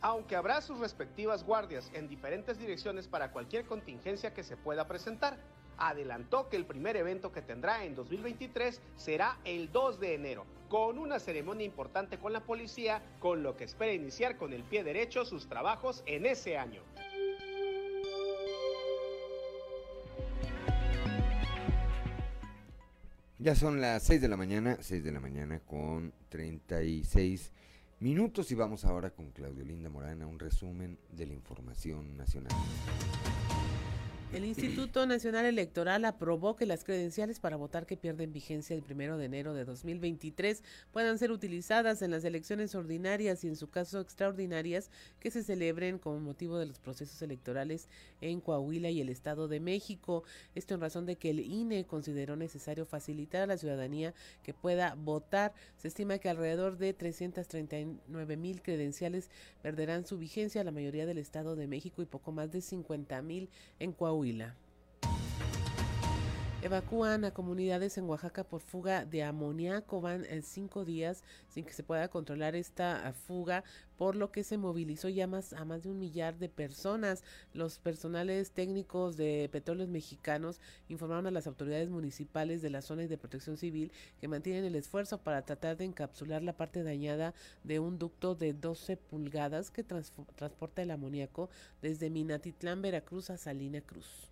[0.00, 5.36] Aunque habrá sus respectivas guardias en diferentes direcciones para cualquier contingencia que se pueda presentar,
[5.88, 10.98] adelantó que el primer evento que tendrá en 2023 será el 2 de enero, con
[10.98, 15.24] una ceremonia importante con la policía, con lo que espera iniciar con el pie derecho
[15.24, 16.82] sus trabajos en ese año.
[23.38, 27.50] Ya son las 6 de la mañana, 6 de la mañana con 36
[27.98, 32.52] minutos y vamos ahora con Claudio Linda Morana, un resumen de la información nacional.
[34.32, 39.18] El Instituto Nacional Electoral aprobó que las credenciales para votar que pierden vigencia el primero
[39.18, 44.00] de enero de 2023 puedan ser utilizadas en las elecciones ordinarias y en su caso
[44.00, 44.90] extraordinarias
[45.20, 47.90] que se celebren con motivo de los procesos electorales
[48.22, 50.24] en Coahuila y el Estado de México.
[50.54, 54.94] Esto en razón de que el INE consideró necesario facilitar a la ciudadanía que pueda
[54.94, 55.52] votar.
[55.76, 59.28] Se estima que alrededor de 339 mil credenciales
[59.60, 63.50] perderán su vigencia, la mayoría del Estado de México y poco más de 50 mil
[63.78, 64.61] en Coahuila Coahuila.
[66.64, 70.00] Evacúan a comunidades en Oaxaca por fuga de amoníaco.
[70.00, 73.64] Van en cinco días sin que se pueda controlar esta ah, fuga,
[73.96, 77.24] por lo que se movilizó ya más, a más de un millar de personas.
[77.52, 83.08] Los personales técnicos de petróleos mexicanos informaron a las autoridades municipales de la zona y
[83.08, 87.80] de protección civil que mantienen el esfuerzo para tratar de encapsular la parte dañada de
[87.80, 91.50] un ducto de 12 pulgadas que transporta el amoníaco
[91.82, 94.31] desde Minatitlán, Veracruz a Salina Cruz.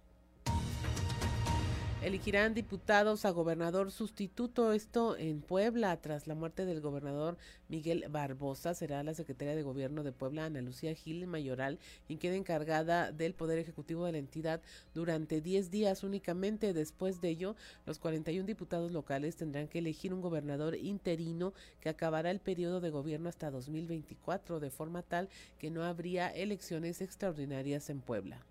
[2.03, 7.37] Elegirán diputados a gobernador sustituto, esto en Puebla, tras la muerte del gobernador
[7.69, 8.73] Miguel Barbosa.
[8.73, 13.35] Será la secretaria de gobierno de Puebla, Ana Lucía Gil Mayoral, quien queda encargada del
[13.35, 14.63] Poder Ejecutivo de la entidad
[14.95, 16.73] durante 10 días únicamente.
[16.73, 22.31] Después de ello, los 41 diputados locales tendrán que elegir un gobernador interino que acabará
[22.31, 28.01] el periodo de gobierno hasta 2024, de forma tal que no habría elecciones extraordinarias en
[28.01, 28.47] Puebla.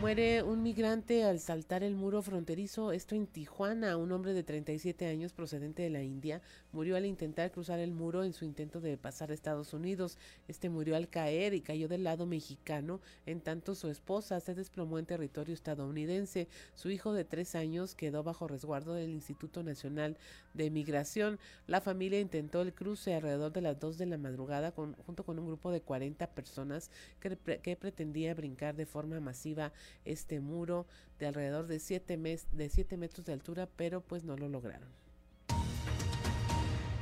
[0.00, 3.96] Muere un migrante al saltar el muro fronterizo, esto en Tijuana.
[3.96, 8.22] Un hombre de 37 años procedente de la India murió al intentar cruzar el muro
[8.22, 10.18] en su intento de pasar a Estados Unidos.
[10.46, 14.98] Este murió al caer y cayó del lado mexicano, en tanto su esposa se desplomó
[14.98, 16.48] en territorio estadounidense.
[16.74, 20.18] Su hijo de tres años quedó bajo resguardo del Instituto Nacional
[20.52, 21.38] de Migración.
[21.66, 25.46] La familia intentó el cruce alrededor de las 2 de la madrugada junto con un
[25.46, 29.72] grupo de 40 personas que pretendía brincar de forma masiva
[30.04, 30.86] este muro
[31.18, 32.16] de alrededor de 7
[32.52, 35.03] de siete metros de altura, pero pues no lo lograron.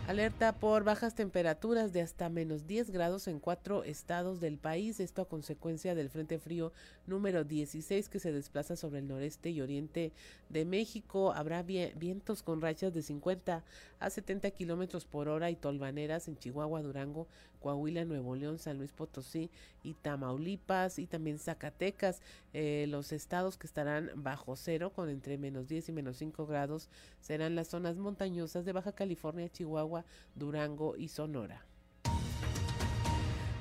[0.09, 5.23] Alerta por bajas temperaturas de hasta menos 10 grados en cuatro estados del país, esto
[5.23, 6.73] a consecuencia del Frente Frío
[7.07, 10.13] número 16 que se desplaza sobre el noreste y oriente
[10.49, 11.33] de México.
[11.33, 13.63] Habrá vientos con rachas de 50
[14.01, 17.29] a 70 kilómetros por hora y tolvaneras en Chihuahua, Durango,
[17.61, 19.51] Coahuila, Nuevo León, San Luis Potosí
[19.85, 22.21] y Tamaulipas y también Zacatecas.
[22.53, 26.89] Eh, los estados que estarán bajo cero con entre menos 10 y menos 5 grados
[27.21, 29.92] serán las zonas montañosas de Baja California, Chihuahua,
[30.35, 31.67] Durango y Sonora.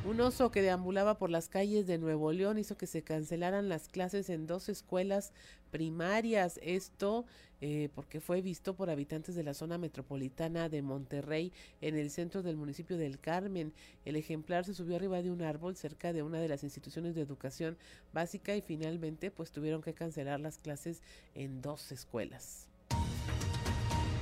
[0.03, 3.87] Un oso que deambulaba por las calles de Nuevo León hizo que se cancelaran las
[3.87, 5.31] clases en dos escuelas
[5.69, 6.59] primarias.
[6.63, 7.25] Esto
[7.61, 12.41] eh, porque fue visto por habitantes de la zona metropolitana de Monterrey en el centro
[12.41, 13.73] del municipio del Carmen.
[14.03, 17.21] El ejemplar se subió arriba de un árbol cerca de una de las instituciones de
[17.21, 17.77] educación
[18.11, 21.03] básica y finalmente pues tuvieron que cancelar las clases
[21.35, 22.70] en dos escuelas.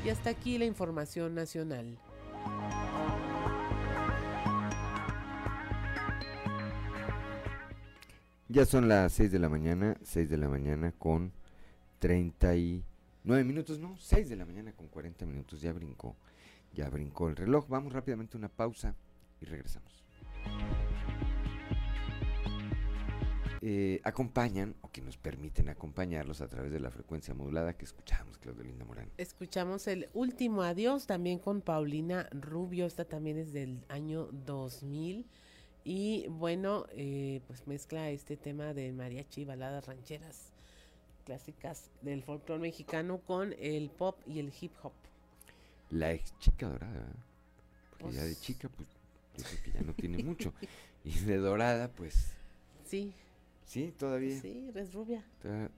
[0.03, 1.97] Y hasta aquí la información nacional.
[8.51, 11.31] Ya son las 6 de la mañana, 6 de la mañana con
[11.99, 16.15] 39 minutos, no, 6 de la mañana con 40 minutos, ya brincó,
[16.73, 17.67] ya brincó el reloj.
[17.67, 18.95] Vamos rápidamente a una pausa
[19.39, 20.03] y regresamos.
[23.61, 28.37] Eh, acompañan o que nos permiten acompañarlos a través de la frecuencia modulada que escuchamos,
[28.37, 29.09] Claudio Linda Morán.
[29.17, 35.25] Escuchamos el último adiós también con Paulina Rubio, esta también es del año 2000
[35.83, 40.53] y bueno, eh, pues mezcla este tema de mariachi, baladas rancheras
[41.25, 44.93] clásicas del folclore mexicano con el pop y el hip hop.
[45.89, 47.07] La ex chica dorada,
[47.97, 48.87] porque ya de pues chica, pues
[49.37, 50.53] yo creo que ya no tiene mucho.
[51.03, 52.33] y de dorada, pues.
[52.85, 53.13] Sí.
[53.69, 54.35] Sí, todavía.
[54.41, 55.23] Sí, es rubia.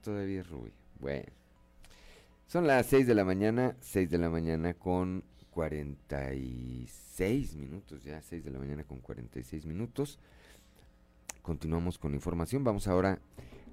[0.00, 0.72] todavía es rubia.
[0.98, 1.26] Bueno.
[2.46, 8.44] Son las 6 de la mañana, 6 de la mañana con 46 minutos, ya 6
[8.44, 10.18] de la mañana con 46 minutos.
[11.42, 12.64] Continuamos con información.
[12.64, 13.18] Vamos ahora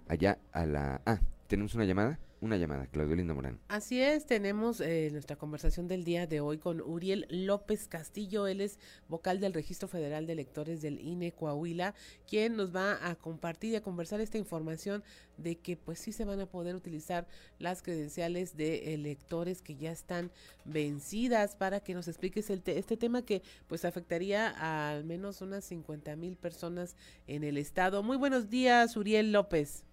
[0.10, 1.02] allá a la...
[1.06, 2.20] Ah, ¿tenemos una llamada?
[2.42, 3.60] Una llamada, Claudio Linda Morán.
[3.68, 8.62] Así es, tenemos eh, nuestra conversación del día de hoy con Uriel López Castillo, él
[8.62, 8.80] es
[9.10, 11.96] vocal del Registro Federal de Electores del INE Coahuila,
[12.28, 15.04] quien nos va a compartir y a conversar esta información
[15.38, 17.28] de que pues sí se van a poder utilizar
[17.58, 20.32] las credenciales de electores que ya están
[20.66, 25.66] vencidas para que nos expliques el este tema que pues afectaría a al menos unas
[25.66, 26.96] 50 mil personas
[27.28, 28.04] en el estado.
[28.04, 29.89] Muy buenos días, Uriel López.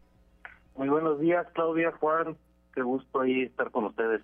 [0.76, 2.36] Muy buenos días, Claudia, Juan.
[2.74, 4.22] Qué gusto ahí estar con ustedes.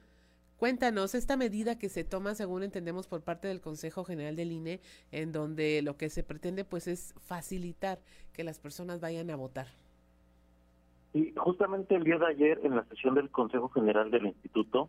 [0.58, 4.80] Cuéntanos, esta medida que se toma, según entendemos, por parte del Consejo General del INE,
[5.10, 7.98] en donde lo que se pretende pues es facilitar
[8.32, 9.66] que las personas vayan a votar.
[11.14, 14.88] Y justamente el día de ayer, en la sesión del Consejo General del Instituto,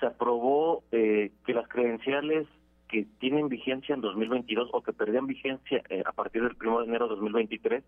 [0.00, 2.48] se aprobó eh, que las credenciales
[2.88, 6.84] que tienen vigencia en 2022 o que perdían vigencia eh, a partir del 1 de
[6.86, 7.84] enero de 2023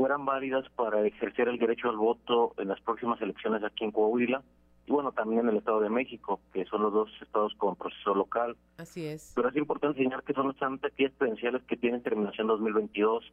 [0.00, 4.42] fueran válidas para ejercer el derecho al voto en las próximas elecciones aquí en Coahuila
[4.86, 8.14] y bueno, también en el Estado de México, que son los dos estados con proceso
[8.14, 8.56] local.
[8.78, 9.32] Así es.
[9.36, 13.30] Pero es importante señalar que son solamente aquellas credenciales que tienen terminación 2022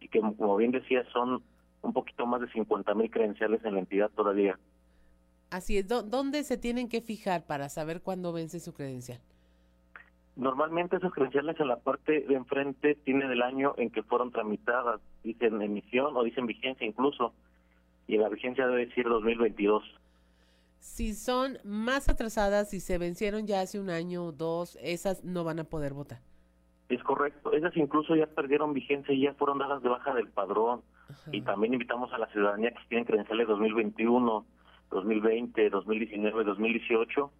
[0.00, 1.42] y que, como bien decía, son
[1.82, 4.58] un poquito más de 50 mil credenciales en la entidad todavía.
[5.50, 5.88] Así es.
[5.88, 9.20] ¿Dónde se tienen que fijar para saber cuándo vence su credencial?
[10.38, 15.00] Normalmente esas credenciales en la parte de enfrente tienen el año en que fueron tramitadas,
[15.24, 17.34] dicen emisión o dicen vigencia incluso,
[18.06, 19.82] y la vigencia debe decir 2022.
[20.78, 25.42] Si son más atrasadas, si se vencieron ya hace un año o dos, esas no
[25.42, 26.20] van a poder votar.
[26.88, 30.82] Es correcto, esas incluso ya perdieron vigencia y ya fueron dadas de baja del padrón.
[31.32, 34.46] Y también invitamos a la ciudadanía que tienen credenciales 2021,
[34.90, 37.32] 2020, 2019, 2018,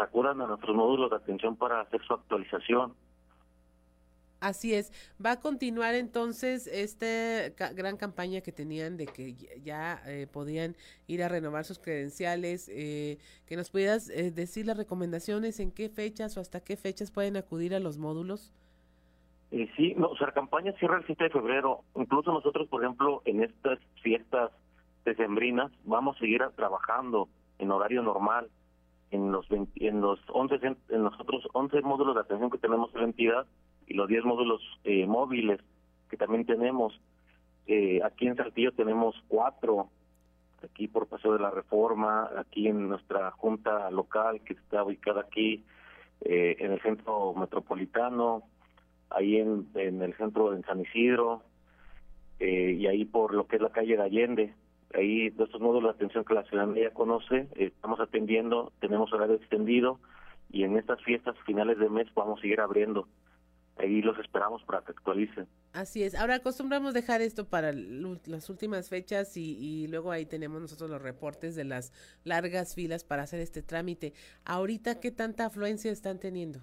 [0.00, 2.94] acudan a nuestros módulos de atención para hacer su actualización.
[4.40, 4.90] Así es.
[5.24, 10.76] Va a continuar entonces esta gran campaña que tenían de que ya eh, podían
[11.06, 12.70] ir a renovar sus credenciales.
[12.72, 17.10] Eh, que nos pudieras eh, decir las recomendaciones, en qué fechas o hasta qué fechas
[17.10, 18.50] pueden acudir a los módulos.
[19.50, 21.82] sí, no, o sea, la campaña cierra el 7 de febrero.
[21.94, 24.52] Incluso nosotros, por ejemplo, en estas fiestas
[25.04, 27.28] decembrinas, vamos a seguir trabajando
[27.58, 28.48] en horario normal
[29.10, 33.00] en los en los 11 en los otros 11 módulos de atención que tenemos en
[33.00, 33.46] la entidad
[33.86, 35.60] y los 10 módulos eh, móviles
[36.08, 36.98] que también tenemos.
[37.66, 39.88] Eh, aquí en Saltillo tenemos cuatro
[40.62, 45.64] aquí por Paseo de la Reforma aquí en nuestra junta local que está ubicada aquí
[46.20, 48.42] eh, en el centro metropolitano
[49.10, 51.42] ahí en, en el centro de San Isidro
[52.38, 54.54] y ahí por lo que es la calle de Allende
[54.94, 59.36] ahí de estos módulos de atención que la ciudadanía conoce, eh, estamos atendiendo, tenemos horario
[59.36, 59.98] extendido
[60.50, 63.08] y en estas fiestas finales de mes vamos a seguir abriendo.
[63.76, 65.46] Ahí los esperamos para que actualicen.
[65.72, 66.14] Así es.
[66.14, 71.00] Ahora acostumbramos dejar esto para las últimas fechas y, y, luego ahí tenemos nosotros los
[71.00, 71.92] reportes de las
[72.24, 74.12] largas filas para hacer este trámite.
[74.44, 76.60] Ahorita, ¿qué tanta afluencia están teniendo?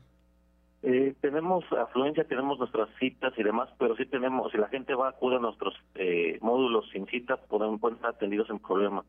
[0.84, 5.10] Eh, tenemos afluencia, tenemos nuestras citas y demás, pero sí tenemos, si la gente va,
[5.10, 9.04] acude a nuestros eh, módulos sin cita, pueden, pueden estar atendidos sin problema.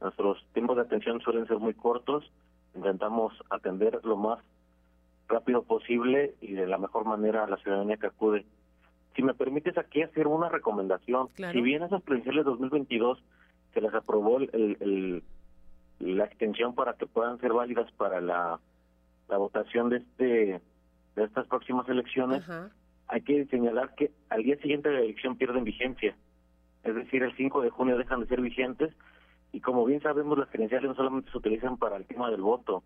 [0.00, 2.30] Nuestros tiempos de atención suelen ser muy cortos,
[2.74, 4.38] intentamos atender lo más
[5.28, 8.44] rápido posible y de la mejor manera a la ciudadanía que acude.
[9.14, 13.22] Si me permites aquí hacer una recomendación, si bien esas credenciales 2022
[13.74, 15.22] se les aprobó el,
[16.00, 18.58] la extensión para que puedan ser válidas para la,
[19.28, 20.60] la votación de este
[21.14, 22.44] de estas próximas elecciones,
[23.08, 26.16] hay que señalar que al día siguiente de la elección pierden vigencia.
[26.82, 28.94] Es decir, el 5 de junio dejan de ser vigentes
[29.52, 32.82] y como bien sabemos las credenciales no solamente se utilizan para el tema del voto,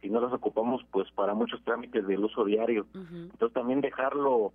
[0.00, 2.86] sino las ocupamos pues para muchos trámites del uso diario.
[2.94, 4.52] Entonces también dejarlo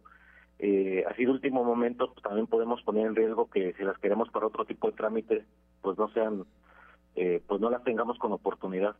[0.60, 4.30] eh, así de último momento pues, también podemos poner en riesgo que si las queremos
[4.30, 5.46] para otro tipo de trámites
[5.82, 6.46] pues no sean
[7.16, 8.96] eh, pues no las tengamos con oportunidad.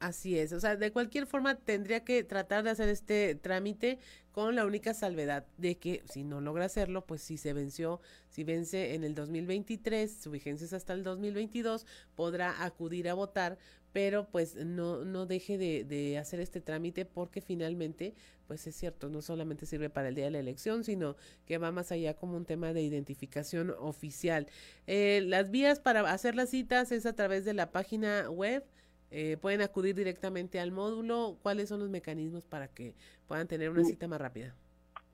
[0.00, 3.98] Así es, o sea, de cualquier forma tendría que tratar de hacer este trámite
[4.30, 8.44] con la única salvedad de que si no logra hacerlo, pues si se venció, si
[8.44, 11.84] vence en el 2023, su vigencia es hasta el 2022,
[12.14, 13.58] podrá acudir a votar,
[13.92, 18.14] pero pues no, no deje de, de hacer este trámite porque finalmente,
[18.46, 21.72] pues es cierto, no solamente sirve para el día de la elección, sino que va
[21.72, 24.46] más allá como un tema de identificación oficial.
[24.86, 28.64] Eh, las vías para hacer las citas es a través de la página web
[29.10, 31.36] eh, pueden acudir directamente al módulo.
[31.42, 32.94] ¿Cuáles son los mecanismos para que
[33.26, 34.54] puedan tener una cita más rápida?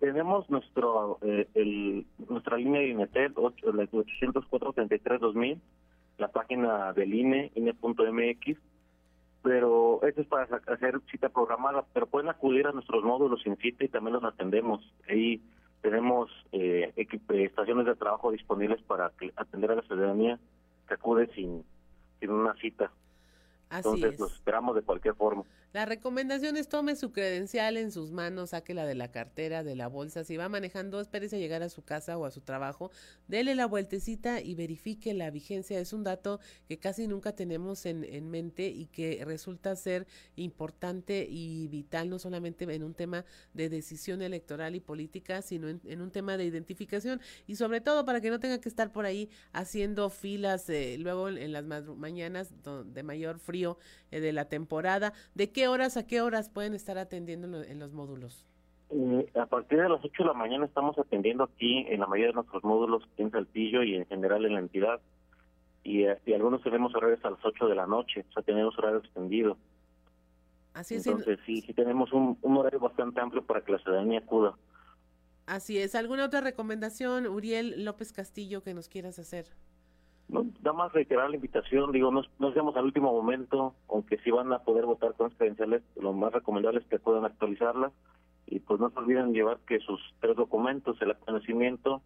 [0.00, 5.60] Tenemos nuestro eh, el, nuestra línea de INETEL 804-33-2000,
[6.18, 8.58] la página del INE, INE.mx,
[9.42, 13.84] pero eso es para hacer cita programada, pero pueden acudir a nuestros módulos sin cita
[13.84, 14.92] y también los atendemos.
[15.08, 15.40] Ahí
[15.82, 16.92] tenemos eh,
[17.28, 20.40] estaciones de trabajo disponibles para atender a la ciudadanía
[20.88, 21.62] que acude sin,
[22.20, 22.90] sin una cita.
[23.76, 25.44] Entonces los esperamos de cualquier forma.
[25.74, 29.88] La recomendación es tome su credencial en sus manos, sáquela de la cartera, de la
[29.88, 30.22] bolsa.
[30.22, 32.92] Si va manejando, espérese a llegar a su casa o a su trabajo,
[33.26, 35.80] dele la vueltecita y verifique la vigencia.
[35.80, 40.06] Es un dato que casi nunca tenemos en, en mente y que resulta ser
[40.36, 46.00] importante y vital, no solamente en un tema de decisión electoral y política, sino en,
[46.00, 49.28] un tema de identificación y sobre todo para que no tenga que estar por ahí
[49.52, 53.76] haciendo filas eh, luego en, las mañanas de mayor frío
[54.12, 55.12] eh, de la temporada.
[55.34, 58.46] ¿De qué horas a qué horas pueden estar atendiendo en los módulos?
[58.90, 62.28] Eh, a partir de las 8 de la mañana estamos atendiendo aquí en la mayoría
[62.28, 65.00] de nuestros módulos en Saltillo y en general en la entidad.
[65.82, 68.98] y, y algunos tenemos horarios a las 8 de la noche, o sea, tenemos horario
[68.98, 69.56] extendido.
[70.74, 71.06] Así es.
[71.06, 74.54] Entonces, sí, sí tenemos un, un horario bastante amplio para que la ciudadanía acuda.
[75.46, 75.94] Así es.
[75.94, 79.46] ¿Alguna otra recomendación, Uriel López Castillo, que nos quieras hacer?
[80.28, 84.30] No, nada más reiterar la invitación, digo, no, no seamos al último momento, aunque si
[84.30, 87.92] van a poder votar con las credenciales, lo más recomendable es que puedan actualizarlas
[88.46, 92.02] y pues no se olviden llevar que sus tres documentos, el nacimiento,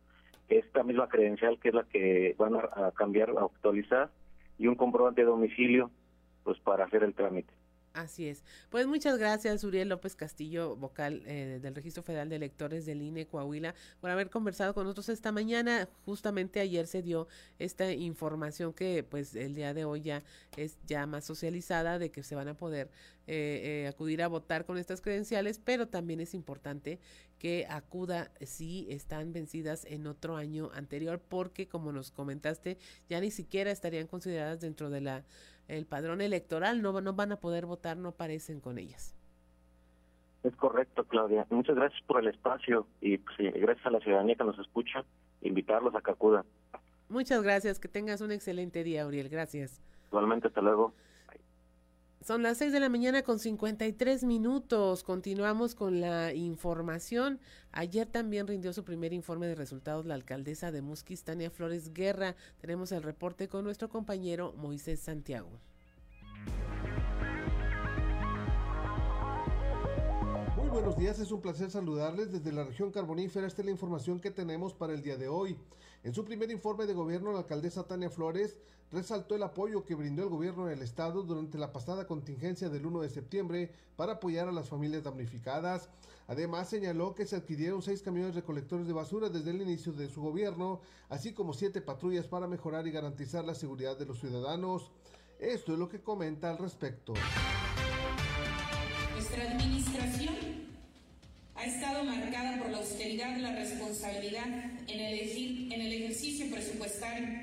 [0.49, 4.11] esta misma credencial que es la que van a, a cambiar, a actualizar
[4.59, 5.91] y un comprobante de domicilio,
[6.43, 7.58] pues para hacer el trámite.
[7.95, 8.45] Así es.
[8.71, 13.27] Pues muchas gracias, Uriel López Castillo, vocal eh, del Registro Federal de Electores del INE
[13.27, 15.89] Coahuila, por haber conversado con nosotros esta mañana.
[16.05, 17.27] Justamente ayer se dio
[17.59, 20.23] esta información que pues el día de hoy ya
[20.57, 22.91] es ya más socializada de que se van a poder
[23.27, 26.99] eh, eh, acudir a votar con estas credenciales, pero también es importante
[27.39, 32.79] que acuda si están vencidas en otro año anterior, porque como nos comentaste,
[33.09, 35.25] ya ni siquiera estarían consideradas dentro de la
[35.69, 39.15] el padrón electoral, no, no van a poder votar, no aparecen con ellas.
[40.43, 41.47] Es correcto, Claudia.
[41.51, 45.05] Muchas gracias por el espacio y pues, gracias a la ciudadanía que nos escucha,
[45.43, 46.45] invitarlos a que acudan.
[47.09, 49.29] Muchas gracias, que tengas un excelente día, Uriel.
[49.29, 49.81] Gracias.
[50.11, 50.95] Igualmente, hasta luego.
[52.29, 55.03] Son las 6 de la mañana con 53 minutos.
[55.03, 57.41] Continuamos con la información.
[57.73, 62.37] Ayer también rindió su primer informe de resultados la alcaldesa de Musquis, Tania Flores Guerra.
[62.61, 65.49] Tenemos el reporte con nuestro compañero Moisés Santiago.
[70.59, 73.47] Muy buenos días, es un placer saludarles desde la región carbonífera.
[73.47, 75.57] Esta es la información que tenemos para el día de hoy.
[76.05, 78.57] En su primer informe de gobierno, la alcaldesa Tania Flores
[78.93, 83.03] resaltó el apoyo que brindó el gobierno del estado durante la pasada contingencia del 1
[83.03, 85.89] de septiembre para apoyar a las familias damnificadas.
[86.29, 90.23] Además, señaló que se adquirieron seis camiones recolectores de basura desde el inicio de su
[90.23, 94.91] gobierno, así como siete patrullas para mejorar y garantizar la seguridad de los ciudadanos.
[95.39, 97.15] Esto es lo que comenta al respecto.
[99.15, 100.48] Nuestra administración
[101.59, 104.47] ha estado marcada por la austeridad y la responsabilidad
[104.87, 107.43] en el, en el ejercicio presupuestario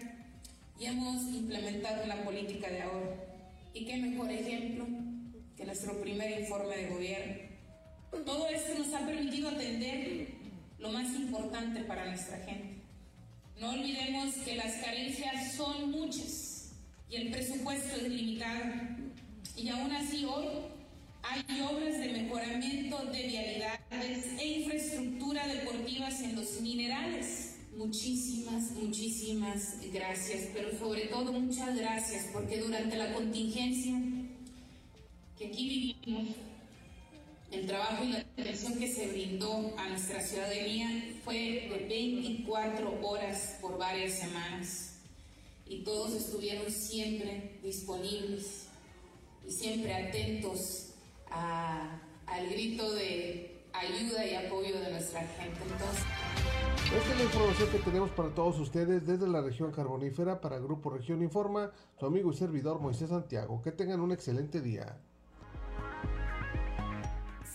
[0.79, 3.17] y hemos implementado la política de ahorro.
[3.73, 4.87] ¿Y qué mejor ejemplo
[5.57, 7.35] que nuestro primer informe de gobierno?
[8.25, 10.29] Todo esto nos ha permitido atender
[10.79, 12.75] lo más importante para nuestra gente.
[13.59, 16.71] No olvidemos que las carencias son muchas
[17.09, 18.63] y el presupuesto es limitado.
[19.57, 20.47] Y aún así hoy
[21.27, 27.55] hay obras de mejoramiento de vialidades e infraestructura deportivas en los minerales.
[27.75, 33.93] Muchísimas, muchísimas gracias, pero sobre todo muchas gracias porque durante la contingencia
[35.37, 36.35] que aquí vivimos,
[37.51, 43.57] el trabajo y la atención que se brindó a nuestra ciudadanía fue de 24 horas
[43.61, 44.95] por varias semanas
[45.67, 48.67] y todos estuvieron siempre disponibles
[49.47, 50.84] y siempre atentos
[51.35, 55.59] al grito de ayuda y apoyo de nuestra gente.
[55.61, 56.05] Entonces,
[56.95, 60.89] esta es la información que tenemos para todos ustedes desde la región carbonífera para Grupo
[60.89, 63.61] Región Informa, su amigo y servidor Moisés Santiago.
[63.61, 64.97] Que tengan un excelente día.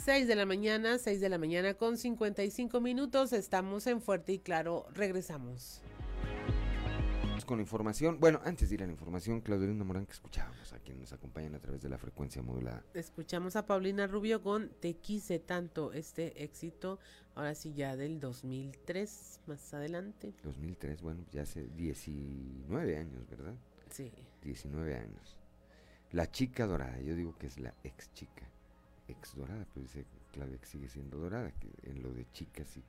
[0.05, 3.33] 6 de la mañana, 6 de la mañana con 55 minutos.
[3.33, 4.87] Estamos en Fuerte y Claro.
[4.93, 5.83] Regresamos
[7.51, 8.21] con la información.
[8.21, 11.57] Bueno, antes de ir a la información, Claudelina Morán, que escuchábamos a quienes nos acompañan
[11.57, 12.85] a través de la frecuencia modulada.
[12.95, 17.01] Escuchamos a Paulina Rubio con Te quise tanto, este éxito,
[17.35, 20.33] ahora sí ya del 2003, más adelante.
[20.45, 23.57] 2003, bueno, ya hace 19 años, ¿verdad?
[23.91, 24.13] Sí.
[24.45, 25.37] 19 años.
[26.13, 28.49] La chica dorada, yo digo que es la ex chica,
[29.09, 32.85] ex dorada, pero dice Claudia que sigue siendo dorada, que en lo de chica sí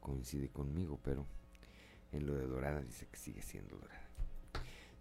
[0.00, 1.24] coincide conmigo, pero
[2.20, 4.06] lo de Dorada dice que sigue siendo Dorada.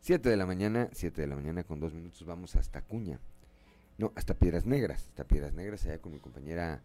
[0.02, 3.20] 7 de la mañana, 7 de la mañana con dos minutos vamos hasta Cuña.
[3.98, 6.84] No, hasta Piedras Negras, hasta Piedras Negras, allá con mi compañera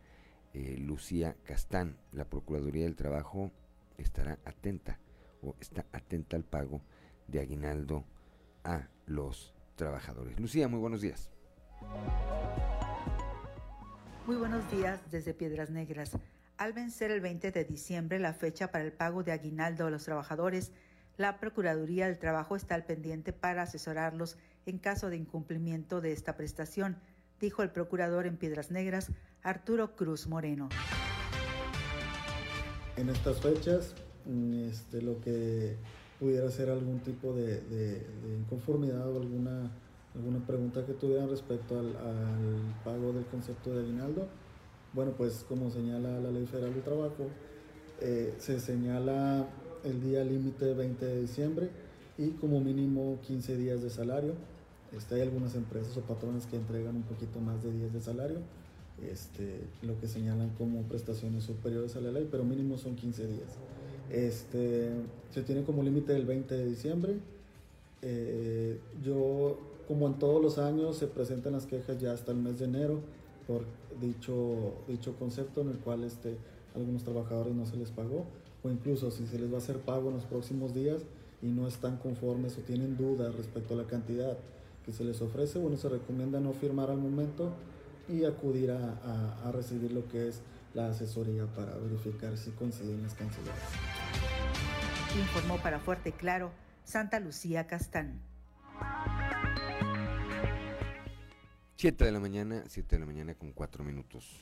[0.54, 1.96] eh, Lucía Castán.
[2.12, 3.50] La Procuraduría del Trabajo
[3.98, 4.98] estará atenta
[5.42, 6.80] o está atenta al pago
[7.26, 8.04] de aguinaldo
[8.64, 10.38] a los trabajadores.
[10.38, 11.30] Lucía, muy buenos días.
[14.26, 16.16] Muy buenos días desde Piedras Negras.
[16.60, 20.04] Al vencer el 20 de diciembre la fecha para el pago de aguinaldo a los
[20.04, 20.72] trabajadores,
[21.16, 24.36] la Procuraduría del Trabajo está al pendiente para asesorarlos
[24.66, 26.98] en caso de incumplimiento de esta prestación,
[27.40, 29.10] dijo el procurador en Piedras Negras,
[29.42, 30.68] Arturo Cruz Moreno.
[32.98, 33.94] En estas fechas,
[34.26, 35.78] mm, este, lo que
[36.18, 38.04] pudiera ser algún tipo de,
[38.38, 39.70] inconformidad o alguna,
[40.14, 41.94] alguna pregunta que tuvieran respecto al
[42.84, 44.28] pago del concepto de aguinaldo,
[44.92, 47.28] bueno, pues como señala la Ley Federal del Trabajo,
[48.00, 49.46] eh, se señala
[49.84, 51.70] el día límite 20 de diciembre
[52.18, 54.32] y como mínimo 15 días de salario.
[54.96, 58.38] Este, hay algunas empresas o patrones que entregan un poquito más de días de salario,
[59.08, 63.50] este, lo que señalan como prestaciones superiores a la ley, pero mínimo son 15 días.
[64.10, 64.90] Este,
[65.32, 67.16] se tiene como límite el 20 de diciembre.
[68.02, 72.58] Eh, yo, como en todos los años, se presentan las quejas ya hasta el mes
[72.58, 73.00] de enero
[74.00, 76.36] dicho, dicho concepto en el cual este,
[76.74, 78.26] algunos trabajadores no se les pagó
[78.62, 81.02] o incluso si se les va a hacer pago en los próximos días
[81.42, 84.36] y no están conformes o tienen dudas respecto a la cantidad
[84.84, 87.52] que se les ofrece, bueno, se recomienda no firmar al momento
[88.08, 90.40] y acudir a, a, recibir lo que es
[90.74, 93.62] la asesoría para verificar si coinciden las cantidades.
[95.18, 96.50] Informó para Fuerte Claro
[96.84, 98.20] Santa Lucía Castán.
[101.80, 104.38] 7 de la mañana, 7 de la mañana con 4 minutos.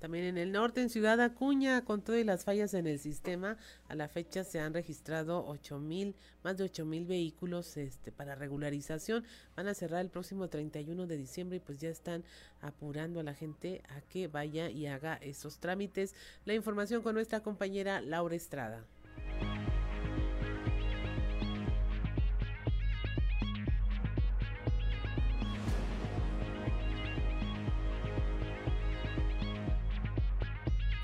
[0.00, 3.56] También en el norte, en Ciudad Acuña, con todas las fallas en el sistema,
[3.88, 8.34] a la fecha se han registrado ocho mil, más de 8 mil vehículos este, para
[8.34, 9.24] regularización.
[9.56, 12.22] Van a cerrar el próximo 31 de diciembre y pues ya están
[12.60, 16.14] apurando a la gente a que vaya y haga esos trámites.
[16.44, 18.84] La información con nuestra compañera Laura Estrada.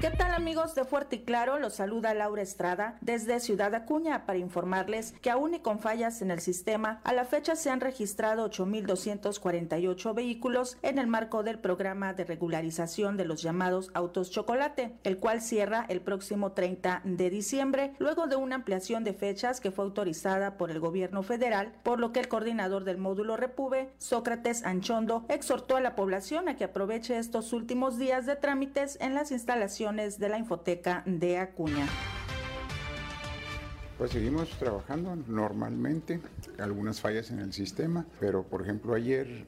[0.01, 1.59] ¿Qué tal amigos de Fuerte y Claro?
[1.59, 6.31] Los saluda Laura Estrada desde Ciudad Acuña para informarles que aún y con fallas en
[6.31, 12.15] el sistema, a la fecha se han registrado 8.248 vehículos en el marco del programa
[12.15, 17.93] de regularización de los llamados autos chocolate, el cual cierra el próximo 30 de diciembre,
[17.99, 22.13] luego de una ampliación de fechas que fue autorizada por el gobierno federal, por lo
[22.13, 27.19] que el coordinador del módulo Repube, Sócrates Anchondo, exhortó a la población a que aproveche
[27.19, 31.85] estos últimos días de trámites en las instalaciones de la Infoteca de Acuña.
[33.99, 36.21] Pues seguimos trabajando normalmente,
[36.59, 39.47] algunas fallas en el sistema, pero por ejemplo ayer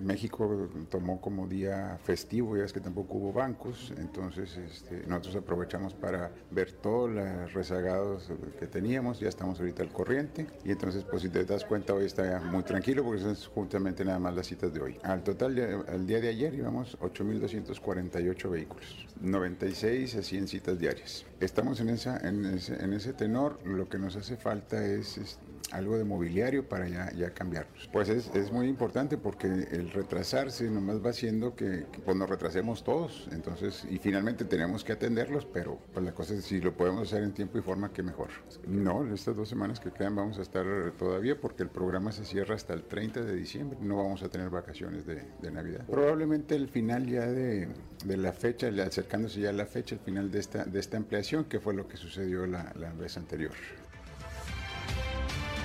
[0.00, 5.94] México tomó como día festivo, ya es que tampoco hubo bancos, entonces este, nosotros aprovechamos
[5.94, 11.22] para ver todos los rezagados que teníamos, ya estamos ahorita al corriente y entonces pues
[11.22, 14.72] si te das cuenta hoy está muy tranquilo porque son justamente nada más las citas
[14.72, 14.98] de hoy.
[15.02, 21.24] Al total, al día de ayer íbamos 8.248 vehículos, 96 a 100 citas diarias.
[21.40, 25.18] Estamos en, esa, en, ese, tenor, lo que nos hace falta es...
[25.18, 27.88] Este, algo de mobiliario para ya, ya cambiarlos.
[27.92, 32.84] Pues es, es, muy importante porque el retrasarse nomás va haciendo que, pues nos retrasemos
[32.84, 37.08] todos, entonces, y finalmente tenemos que atenderlos, pero pues la cosa es si lo podemos
[37.08, 38.28] hacer en tiempo y forma, que mejor.
[38.66, 40.64] No, estas dos semanas que quedan vamos a estar
[40.98, 44.50] todavía porque el programa se cierra hasta el 30 de diciembre, no vamos a tener
[44.50, 45.86] vacaciones de, de Navidad.
[45.86, 47.68] Probablemente el final ya de,
[48.04, 51.60] la fecha, acercándose ya a la fecha, el final de esta, de esta ampliación, que
[51.60, 53.52] fue lo que sucedió la vez anterior.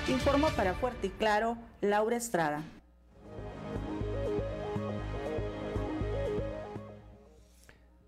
[0.08, 2.62] Informo para Fuerte y Claro, Laura Estrada.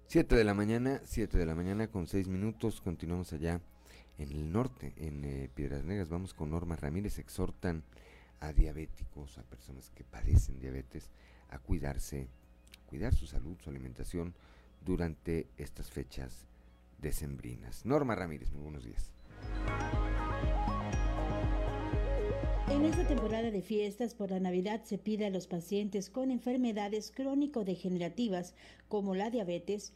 [0.07, 2.80] Siete de la mañana, siete de la mañana con seis minutos.
[2.80, 3.61] Continuamos allá
[4.18, 6.09] en el norte, en eh, Piedras Negras.
[6.09, 7.18] Vamos con Norma Ramírez.
[7.18, 7.84] Exhortan
[8.40, 11.11] a diabéticos, a personas que padecen diabetes,
[11.51, 12.28] a cuidarse,
[12.86, 14.34] cuidar su salud, su alimentación
[14.80, 16.46] durante estas fechas
[16.98, 17.84] decembrinas.
[17.84, 19.11] Norma Ramírez, muy buenos días.
[22.71, 27.11] En esta temporada de fiestas por la Navidad se pide a los pacientes con enfermedades
[27.11, 28.55] crónico-degenerativas
[28.89, 29.93] como la diabetes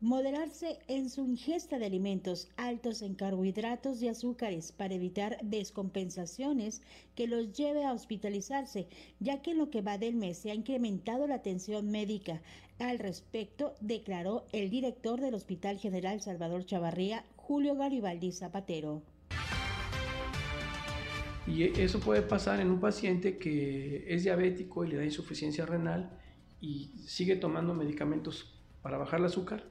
[0.00, 6.82] moderarse en su ingesta de alimentos altos en carbohidratos y azúcares para evitar descompensaciones
[7.14, 10.54] que los lleve a hospitalizarse, ya que en lo que va del mes se ha
[10.54, 12.42] incrementado la atención médica.
[12.78, 19.02] Al respecto, declaró el director del Hospital General Salvador Chavarría, Julio Garibaldi Zapatero.
[21.48, 26.10] Y eso puede pasar en un paciente que es diabético y le da insuficiencia renal
[26.60, 29.64] y sigue tomando medicamentos para bajar el azúcar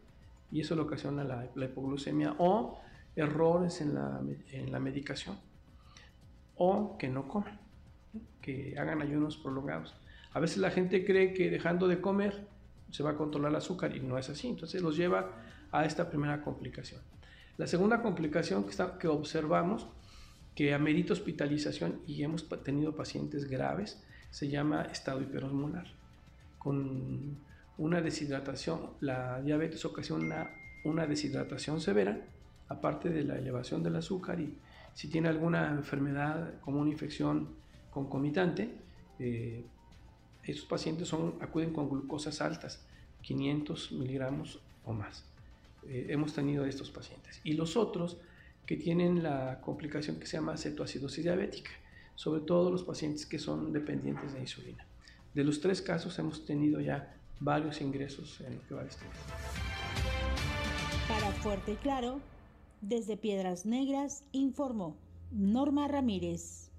[0.51, 2.79] y eso le ocasiona la, hipoglucemia o
[3.15, 4.21] errores en la,
[4.51, 5.37] en la, medicación
[6.55, 7.59] o que no coman,
[8.41, 9.95] que hagan ayunos prolongados.
[10.33, 12.47] A veces la gente cree que dejando de comer
[12.89, 15.31] se va a controlar el azúcar y no es así, entonces los lleva
[15.71, 17.01] a esta primera complicación.
[17.57, 19.87] La segunda complicación que, está, que observamos
[20.57, 25.85] que amerita hospitalización y hemos tenido pacientes graves, se llama estado hiperosmolar.
[26.57, 27.37] Con
[27.77, 30.49] una deshidratación, la diabetes ocasiona
[30.83, 32.25] una deshidratación severa,
[32.69, 34.57] aparte de la elevación del azúcar y
[34.95, 37.49] si tiene alguna enfermedad como una infección
[37.91, 38.79] concomitante,
[39.19, 39.63] eh,
[40.43, 42.83] esos pacientes son, acuden con glucosas altas,
[43.21, 45.23] 500 miligramos o más.
[45.87, 47.41] Eh, hemos tenido estos pacientes.
[47.43, 48.17] Y los otros
[48.67, 51.71] que tienen la complicación que se llama cetoacidosis diabética.
[52.15, 54.85] sobre todo los pacientes que son dependientes de insulina.
[55.35, 59.05] De los tres casos hemos tenido ya varios ingresos en lo que va de este
[61.07, 62.19] Para Fuerte y Claro,
[62.81, 64.97] desde Piedras Negras, informó
[65.31, 66.71] Norma Ramírez.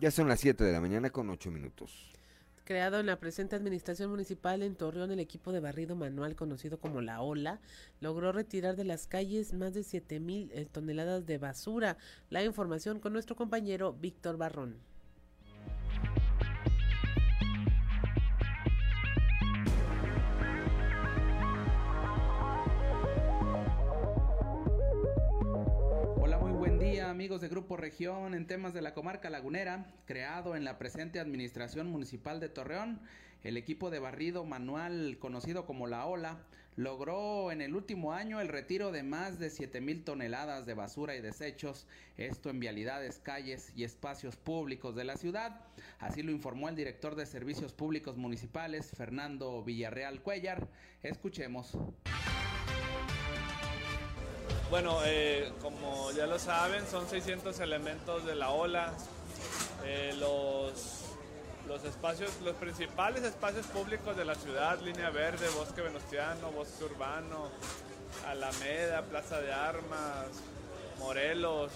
[0.00, 2.12] Ya son las 7 de la mañana con 8 minutos.
[2.66, 7.00] Creado en la presente administración municipal en Torreón, el equipo de barrido manual conocido como
[7.00, 7.60] La Ola
[8.00, 11.96] logró retirar de las calles más de 7 mil eh, toneladas de basura.
[12.28, 14.80] La información con nuestro compañero Víctor Barrón.
[27.16, 31.86] Amigos de Grupo Región en temas de la comarca lagunera, creado en la presente administración
[31.86, 33.00] municipal de Torreón,
[33.42, 36.36] el equipo de barrido manual conocido como La Ola
[36.76, 41.16] logró en el último año el retiro de más de 7 mil toneladas de basura
[41.16, 41.86] y desechos,
[42.18, 45.62] esto en vialidades, calles y espacios públicos de la ciudad.
[45.98, 50.68] Así lo informó el director de Servicios Públicos Municipales, Fernando Villarreal Cuellar.
[51.02, 51.78] Escuchemos.
[54.68, 58.92] Bueno, eh, como ya lo saben, son 600 elementos de la ola.
[59.84, 61.02] Eh, los,
[61.68, 67.48] los espacios, los principales espacios públicos de la ciudad, línea verde, bosque venustiano, bosque urbano,
[68.26, 70.26] Alameda, Plaza de Armas,
[70.98, 71.70] Morelos.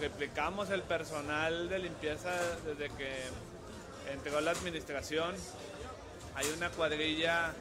[0.00, 2.30] Replicamos el personal de limpieza
[2.64, 3.10] desde que
[4.12, 5.34] entregó la administración.
[6.36, 7.52] Hay una cuadrilla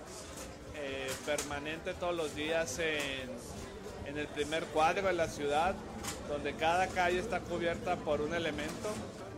[0.76, 3.64] eh, permanente todos los días en
[4.06, 5.76] en el primer cuadro de la ciudad,
[6.28, 8.89] donde cada calle está cubierta por un elemento.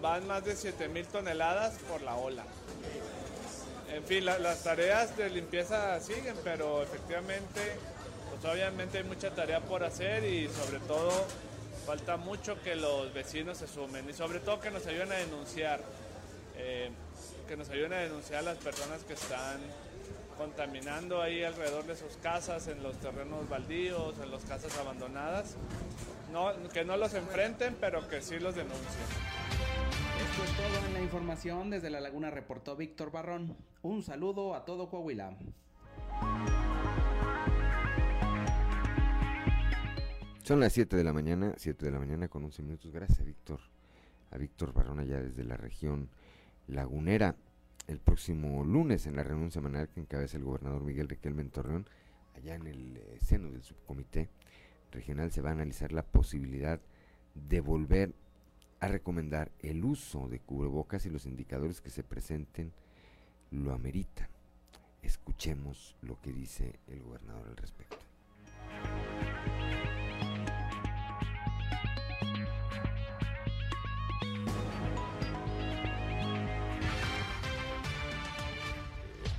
[0.02, 2.44] Van más de 7.000 toneladas por la ola.
[3.94, 7.62] En fin, las tareas de limpieza siguen, pero efectivamente,
[8.30, 11.26] pues obviamente hay mucha tarea por hacer y sobre todo
[11.86, 15.80] falta mucho que los vecinos se sumen y sobre todo que nos ayuden a denunciar,
[16.58, 16.92] eh,
[17.48, 19.62] que nos ayuden a denunciar a las personas que están
[20.38, 25.56] contaminando ahí alrededor de sus casas, en los terrenos baldíos, en las casas abandonadas.
[26.32, 28.86] No, que no los enfrenten, pero que sí los denuncien.
[30.22, 31.70] Esto es todo en la información.
[31.70, 33.56] Desde La Laguna reportó Víctor Barrón.
[33.82, 35.38] Un saludo a todo Coahuila.
[40.44, 42.92] Son las 7 de la mañana, 7 de la mañana con 11 minutos.
[42.92, 43.60] Gracias Víctor,
[44.32, 46.10] a Víctor Barrón allá desde la región
[46.68, 47.36] lagunera
[47.88, 51.90] el próximo lunes en la reunión semanal que encabeza el gobernador Miguel Riquelme en Torreón,
[52.36, 54.30] allá en el eh, seno del subcomité
[54.92, 56.80] regional se va a analizar la posibilidad
[57.34, 58.14] de volver
[58.80, 62.72] a recomendar el uso de cubrebocas y los indicadores que se presenten
[63.52, 64.28] lo ameritan.
[65.02, 67.98] Escuchemos lo que dice el gobernador al respecto.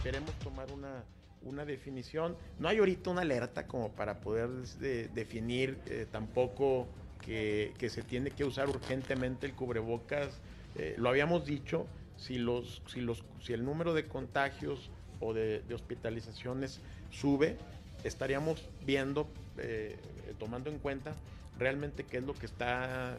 [0.09, 1.05] Queremos tomar una,
[1.43, 2.35] una definición.
[2.59, 6.87] No hay ahorita una alerta como para poder definir eh, tampoco
[7.23, 10.41] que, que, se tiene que usar urgentemente el cubrebocas.
[10.77, 11.87] Eh, lo habíamos dicho,
[12.17, 14.91] si, los, si, los, si el número de contagios
[15.21, 16.81] o de, de hospitalizaciones
[17.11, 17.59] sube,
[18.03, 19.29] estaríamos viendo,
[19.59, 19.99] eh,
[20.39, 21.13] tomando en cuenta
[21.59, 23.19] realmente qué es lo que está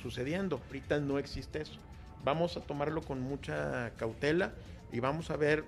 [0.00, 0.60] sucediendo.
[0.68, 1.80] Ahorita no existe eso.
[2.22, 4.52] Vamos a tomarlo con mucha cautela
[4.92, 5.64] y vamos a ver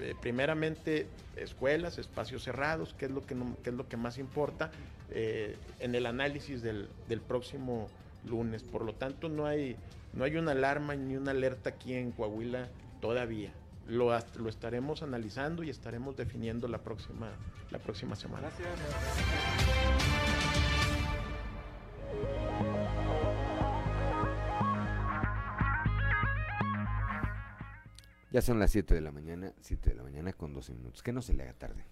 [0.00, 3.34] eh, primeramente escuelas, espacios cerrados, que es lo que,
[3.64, 4.70] es lo que más importa
[5.10, 6.88] eh, en el análisis del,
[7.26, 7.88] próximo
[8.28, 8.62] lunes.
[8.62, 9.76] Por lo tanto, no hay,
[10.12, 12.68] no hay una alarma ni una alerta aquí en Coahuila
[13.00, 13.52] todavía.
[13.88, 17.30] Lo, lo estaremos analizando y estaremos definiendo la próxima,
[17.70, 18.50] la próxima semana.
[28.30, 31.02] Ya son las 7 de la mañana, 7 de la mañana con 12 minutos.
[31.02, 31.84] Que no se le haga tarde.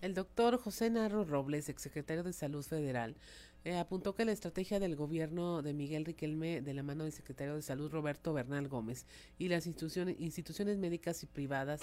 [0.00, 3.16] El doctor José Narro Robles, exsecretario de Salud Federal,
[3.64, 7.56] eh, apuntó que la estrategia del gobierno de Miguel Riquelme, de la mano del secretario
[7.56, 9.04] de Salud Roberto Bernal Gómez,
[9.36, 11.80] y las instituciones, instituciones médicas y privadas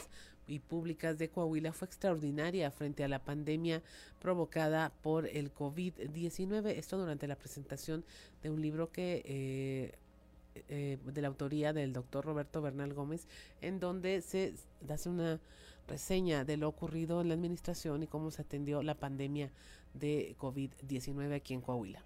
[0.47, 3.83] y públicas de Coahuila fue extraordinaria frente a la pandemia
[4.21, 6.69] provocada por el COVID-19.
[6.69, 8.05] Esto durante la presentación
[8.41, 9.99] de un libro que eh,
[10.69, 13.27] eh, de la autoría del doctor Roberto Bernal Gómez,
[13.61, 14.53] en donde se
[14.89, 15.39] hace una
[15.87, 19.51] reseña de lo ocurrido en la administración y cómo se atendió la pandemia
[19.93, 22.03] de COVID-19 aquí en Coahuila.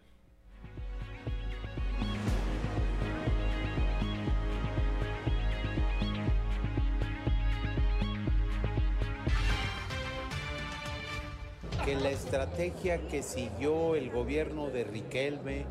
[11.86, 15.66] que la estrategia que siguió el gobierno de Riquelme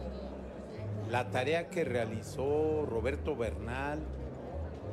[1.11, 4.01] la tarea que realizó Roberto Bernal,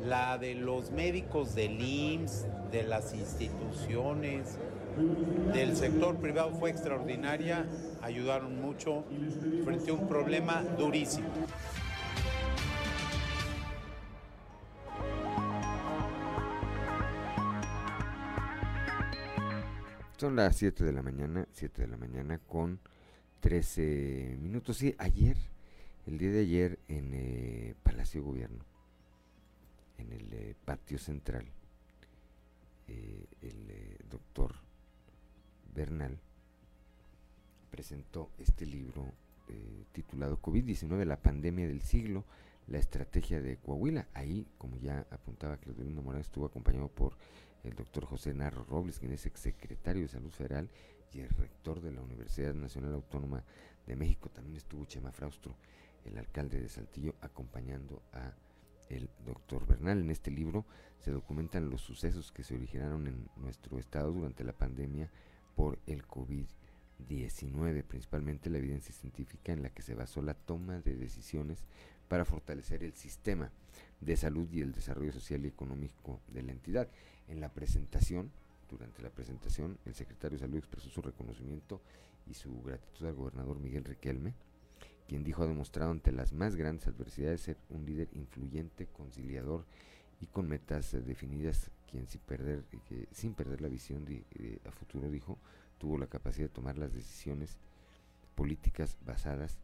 [0.06, 4.58] la de los médicos del IMSS, de las instituciones,
[5.54, 7.66] del sector privado fue extraordinaria,
[8.02, 9.04] ayudaron mucho
[9.66, 11.28] frente a un problema durísimo.
[20.18, 22.80] Son las 7 de la mañana, 7 de la mañana con
[23.42, 24.78] 13 minutos.
[24.78, 25.36] Sí, ayer,
[26.06, 28.64] el día de ayer en eh, Palacio Gobierno,
[29.98, 31.46] en el eh, patio central,
[32.88, 34.56] eh, el doctor
[35.74, 36.20] Bernal
[37.72, 39.12] presentó este libro
[39.92, 42.24] titulado COVID-19, la pandemia del siglo,
[42.68, 44.08] la estrategia de Coahuila.
[44.14, 47.16] Ahí, como ya apuntaba Claudelina Morales, estuvo acompañado por
[47.64, 50.70] el doctor José Narro Robles, quien es exsecretario de Salud Federal
[51.14, 53.44] y el rector de la Universidad Nacional Autónoma
[53.86, 54.30] de México.
[54.30, 55.56] También estuvo Chema Fraustro,
[56.06, 58.34] el alcalde de Saltillo, acompañando a
[58.90, 60.00] el doctor Bernal.
[60.00, 60.66] En este libro
[61.00, 65.10] se documentan los sucesos que se originaron en nuestro estado durante la pandemia
[65.56, 70.96] por el COVID-19, principalmente la evidencia científica en la que se basó la toma de
[70.96, 71.66] decisiones
[72.08, 73.52] para fortalecer el sistema
[74.00, 76.88] de salud y el desarrollo social y económico de la entidad.
[77.28, 78.32] En la presentación,
[78.70, 81.82] durante la presentación, el secretario de Salud expresó su reconocimiento
[82.28, 84.34] y su gratitud al gobernador Miguel Riquelme,
[85.08, 89.66] quien dijo ha demostrado ante las más grandes adversidades ser un líder influyente, conciliador
[90.20, 94.24] y con metas eh, definidas, quien sin perder, eh, sin perder la visión de,
[94.66, 95.38] a futuro, dijo,
[95.78, 97.58] tuvo la capacidad de tomar las decisiones
[98.36, 99.58] políticas basadas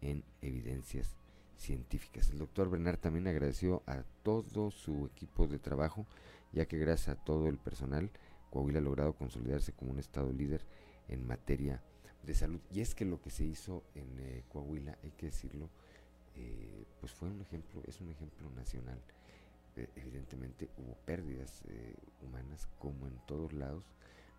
[0.00, 1.16] en evidencias
[1.56, 2.30] científicas.
[2.30, 6.06] El doctor Bernard también agradeció a todo su equipo de trabajo,
[6.52, 8.10] ya que gracias a todo el personal,
[8.50, 10.62] Coahuila ha logrado consolidarse como un estado líder
[11.08, 11.82] en materia
[12.26, 12.60] de salud.
[12.70, 15.68] Y es que lo que se hizo en eh, Coahuila, hay que decirlo,
[16.34, 19.00] eh, pues fue un ejemplo, es un ejemplo nacional.
[19.76, 21.62] Eh, evidentemente hubo pérdidas
[22.22, 23.84] humanas como en todos lados,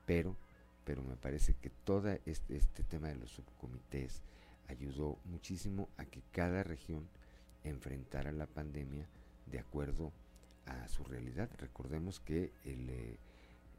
[0.05, 0.35] pero,
[0.83, 4.21] pero me parece que todo este, este tema de los subcomités,
[4.67, 7.07] ayudó muchísimo a que cada región
[7.63, 9.07] enfrentara la pandemia
[9.45, 10.11] de acuerdo
[10.65, 11.49] a su realidad.
[11.57, 13.17] Recordemos que el, eh,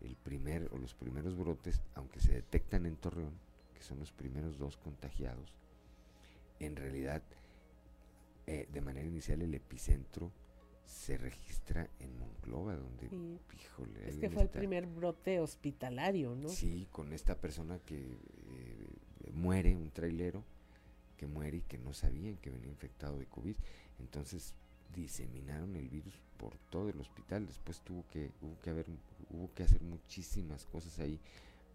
[0.01, 3.35] el primer o los primeros brotes, aunque se detectan en Torreón,
[3.79, 5.55] que son los primeros dos contagiados,
[6.59, 7.22] en realidad
[8.47, 10.33] eh, de manera inicial el epicentro
[10.85, 13.07] se registra en Monclova, donde,
[14.07, 16.49] es que fue el primer brote hospitalario, ¿no?
[16.49, 20.43] Sí, con esta persona que eh, muere, un trailero,
[21.18, 23.55] que muere y que no sabían que venía infectado de COVID.
[23.99, 24.55] Entonces
[24.95, 27.47] diseminaron el virus por todo el hospital.
[27.47, 28.87] Después tuvo que, hubo que haber,
[29.31, 31.20] hubo que hacer muchísimas cosas ahí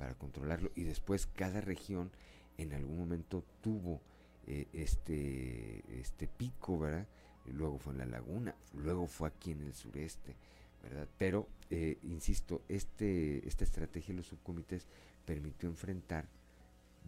[0.03, 0.69] para controlarlo.
[0.75, 2.11] Y después cada región
[2.57, 4.01] en algún momento tuvo
[4.47, 7.07] eh, este, este pico, ¿verdad?
[7.45, 10.35] luego fue en la laguna, luego fue aquí en el sureste,
[10.81, 11.07] ¿verdad?
[11.17, 14.87] Pero, eh, insisto, este, esta estrategia de los subcomités
[15.25, 16.25] permitió enfrentar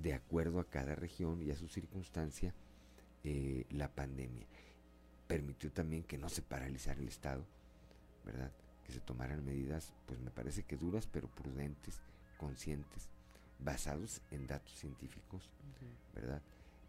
[0.01, 2.53] de acuerdo a cada región y a su circunstancia
[3.25, 4.45] eh, la pandemia.
[5.27, 7.45] Permitió también que no se paralizara el Estado,
[8.25, 8.51] ¿verdad?
[8.85, 11.99] Que se tomaran medidas, pues me parece que duras, pero prudentes,
[12.37, 13.09] conscientes,
[13.59, 15.49] basados en datos científicos,
[16.13, 16.41] ¿verdad?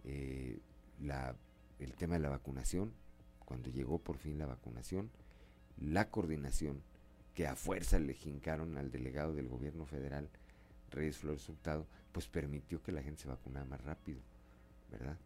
[0.05, 0.59] Eh,
[1.01, 1.35] la,
[1.79, 2.93] el tema de la vacunación,
[3.45, 5.11] cuando llegó por fin la vacunación,
[5.81, 6.83] la coordinación
[7.35, 10.29] que a fuerza le jincaron al delegado del gobierno federal,
[10.91, 14.21] Reyes Flores Hurtado, pues permitió que la gente se vacunara más rápido,
[14.91, 15.17] ¿verdad?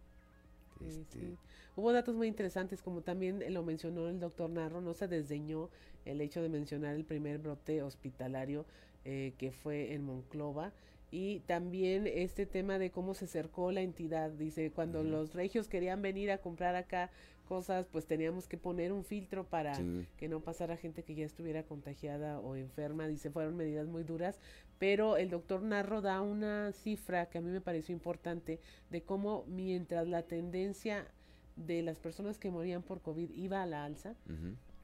[0.80, 1.36] Este,
[1.76, 5.70] Hubo datos muy interesantes, como también lo mencionó el doctor Narro, no se desdeñó
[6.04, 8.64] el hecho de mencionar el primer brote hospitalario
[9.04, 10.72] eh, que fue en Monclova.
[11.12, 16.02] Y también este tema de cómo se acercó la entidad, dice, cuando los regios querían
[16.02, 17.10] venir a comprar acá
[17.50, 19.76] cosas, pues teníamos que poner un filtro para
[20.16, 24.38] que no pasara gente que ya estuviera contagiada o enferma, dice, fueron medidas muy duras,
[24.78, 29.44] pero el doctor Narro da una cifra que a mí me pareció importante de cómo
[29.48, 31.08] mientras la tendencia
[31.56, 34.14] de las personas que morían por COVID iba a la alza,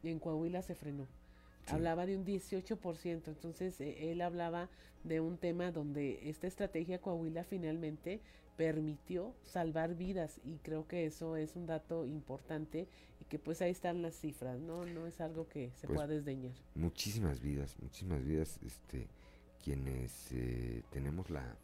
[0.02, 1.06] en Coahuila se frenó.
[1.68, 4.68] Hablaba de un 18%, entonces eh, él hablaba
[5.04, 8.20] de un tema donde esta estrategia Coahuila finalmente
[8.56, 12.88] permitió salvar vidas y creo que eso es un dato importante
[13.20, 14.84] y que pues ahí están las cifras, ¿no?
[14.86, 16.54] No es algo que se pues pueda desdeñar.
[16.74, 19.08] Muchísimas vidas, muchísimas vidas, este,
[19.62, 21.56] quienes eh, tenemos la,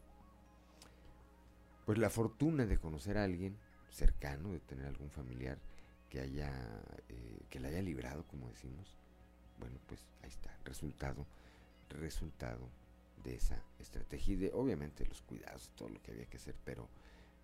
[1.86, 3.56] pues la fortuna de conocer a alguien
[3.90, 5.58] cercano, de tener algún familiar
[6.08, 6.52] que haya,
[7.08, 8.96] eh, que la haya librado, como decimos,
[9.62, 11.24] bueno, pues ahí está, resultado,
[11.88, 12.68] resultado
[13.22, 16.88] de esa estrategia y de obviamente los cuidados, todo lo que había que hacer, pero,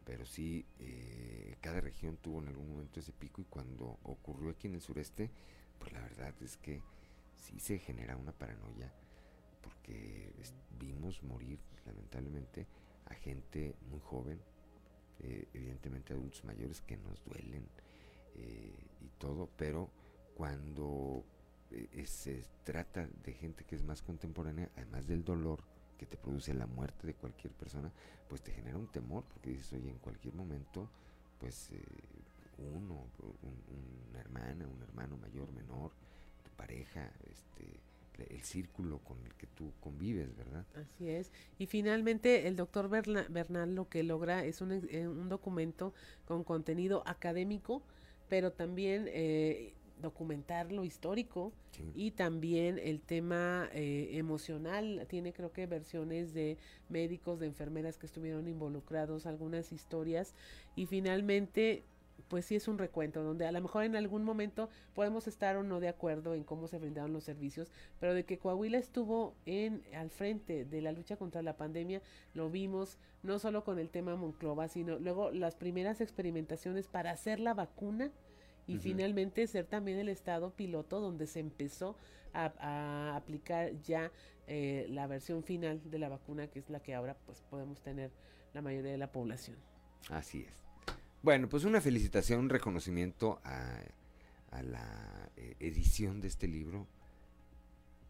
[0.05, 4.66] pero sí eh, cada región tuvo en algún momento ese pico y cuando ocurrió aquí
[4.66, 5.31] en el sureste,
[5.79, 6.81] pues la verdad es que
[7.37, 8.93] sí se genera una paranoia
[9.62, 10.33] porque
[10.81, 12.66] vimos morir lamentablemente
[13.07, 14.41] a gente muy joven,
[15.21, 17.64] eh, evidentemente adultos mayores que nos duelen
[18.35, 19.89] eh, y todo, pero
[20.37, 21.25] cuando
[22.07, 25.61] se trata de gente que es más contemporánea, además del dolor,
[25.99, 27.91] que te produce la muerte de cualquier persona,
[28.29, 30.89] pues te genera un temor, porque dices, oye, en cualquier momento,
[31.41, 31.83] pues eh,
[32.59, 33.07] uno,
[34.11, 35.91] una hermana, un hermano mayor, menor,
[36.45, 37.81] tu pareja, este,
[38.35, 40.64] el círculo con el que tú convives, ¿verdad?
[40.75, 41.31] Así es.
[41.59, 45.95] Y finalmente el doctor Bernal lo que logra es un, eh, un documento
[46.25, 47.83] con contenido académico,
[48.29, 51.53] pero también eh, documentar lo histórico
[51.94, 55.07] y también el tema eh, emocional.
[55.09, 56.57] Tiene creo que versiones de
[56.88, 60.34] médicos, de enfermeras que estuvieron involucrados, algunas historias
[60.76, 61.84] y finalmente
[62.26, 65.62] pues sí es un recuento donde a lo mejor en algún momento podemos estar o
[65.62, 67.70] no de acuerdo en cómo se brindaron los servicios,
[68.01, 72.03] pero de que Coahuila estuvo en al frente de la lucha contra la pandemia,
[72.34, 77.40] lo vimos no solo con el tema Monclova, sino luego las primeras experimentaciones para hacer
[77.40, 78.11] la vacuna
[78.69, 81.97] y finalmente ser también el estado piloto donde se empezó
[82.35, 84.12] a, aplicar ya
[84.47, 88.12] eh, la versión final de la vacuna que es la que ahora pues podemos tener
[88.55, 89.57] la mayoría de la población.
[90.11, 90.55] Así es.
[91.23, 93.81] Bueno, pues una felicitación, un reconocimiento a,
[94.62, 96.87] la eh, edición de este libro.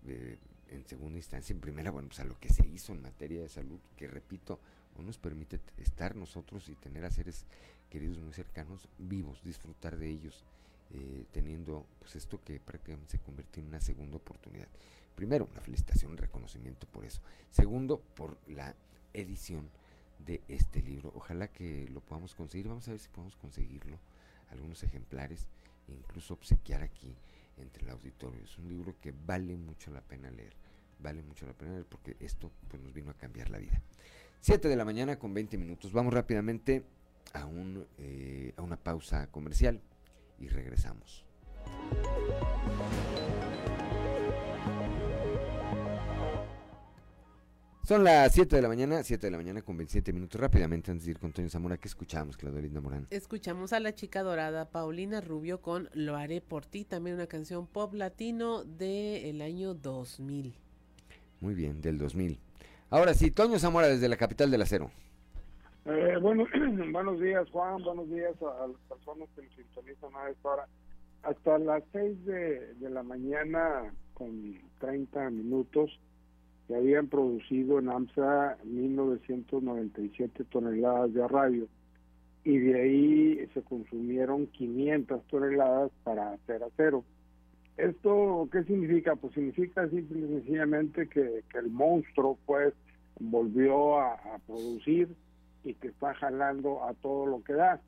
[0.06, 0.36] Eh,
[0.70, 3.48] en segunda instancia, en primera, bueno, pues a lo que se hizo en materia de
[3.48, 4.60] salud, que repito,
[4.98, 7.46] nos permite estar nosotros y tener a seres
[7.88, 10.44] queridos muy cercanos, vivos, disfrutar de ellos,
[10.90, 14.68] eh, teniendo pues esto que prácticamente se convirtió en una segunda oportunidad.
[15.14, 17.20] Primero, una felicitación, un reconocimiento por eso.
[17.50, 18.74] Segundo, por la
[19.12, 19.68] edición
[20.24, 21.12] de este libro.
[21.14, 22.68] Ojalá que lo podamos conseguir.
[22.68, 23.98] Vamos a ver si podemos conseguirlo.
[24.50, 25.48] Algunos ejemplares,
[25.88, 27.14] incluso obsequiar aquí
[27.56, 28.42] entre el auditorio.
[28.42, 30.54] Es un libro que vale mucho la pena leer.
[31.00, 33.82] Vale mucho la pena leer porque esto pues, nos vino a cambiar la vida.
[34.40, 35.92] 7 de la mañana con 20 minutos.
[35.92, 36.84] Vamos rápidamente
[37.32, 39.80] a, un, eh, a una pausa comercial
[40.38, 41.24] y regresamos.
[47.88, 50.38] Son las 7 de la mañana, 7 de la mañana con 27 minutos.
[50.38, 53.06] Rápidamente, antes de ir con Toño Zamora, ¿qué escuchamos, Claudia Linda Morán?
[53.08, 57.66] Escuchamos a la chica dorada Paulina Rubio con Lo haré por ti, también una canción
[57.66, 60.52] pop latino del año 2000.
[61.40, 62.38] Muy bien, del 2000.
[62.90, 64.90] Ahora sí, Toño Zamora desde la capital del acero.
[65.90, 66.44] Eh, bueno,
[66.92, 70.66] buenos días Juan, buenos días a, las personas que nos sintonizan a esta hora.
[71.22, 75.98] Hasta las 6 de, la mañana con 30 minutos
[76.66, 81.66] se habían producido en AMSA 1997 toneladas de radio
[82.44, 87.02] y de ahí se consumieron 500 toneladas para hacer acero.
[87.78, 89.16] ¿Esto qué significa?
[89.16, 92.74] Pues significa simple y sencillamente que, el monstruo pues
[93.18, 95.08] volvió a, producir
[95.68, 97.80] y que está jalando a todo lo que da.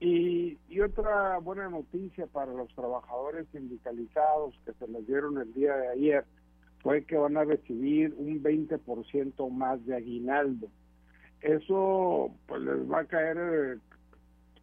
[0.00, 5.88] Y, otra buena noticia para los trabajadores sindicalizados que se les dieron el día de
[5.88, 6.24] ayer
[6.82, 10.68] fue que van a recibir un 20% más de aguinaldo.
[11.40, 13.78] Eso pues les va a caer eh,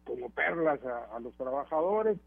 [0.04, 2.18] como perlas a los trabajadores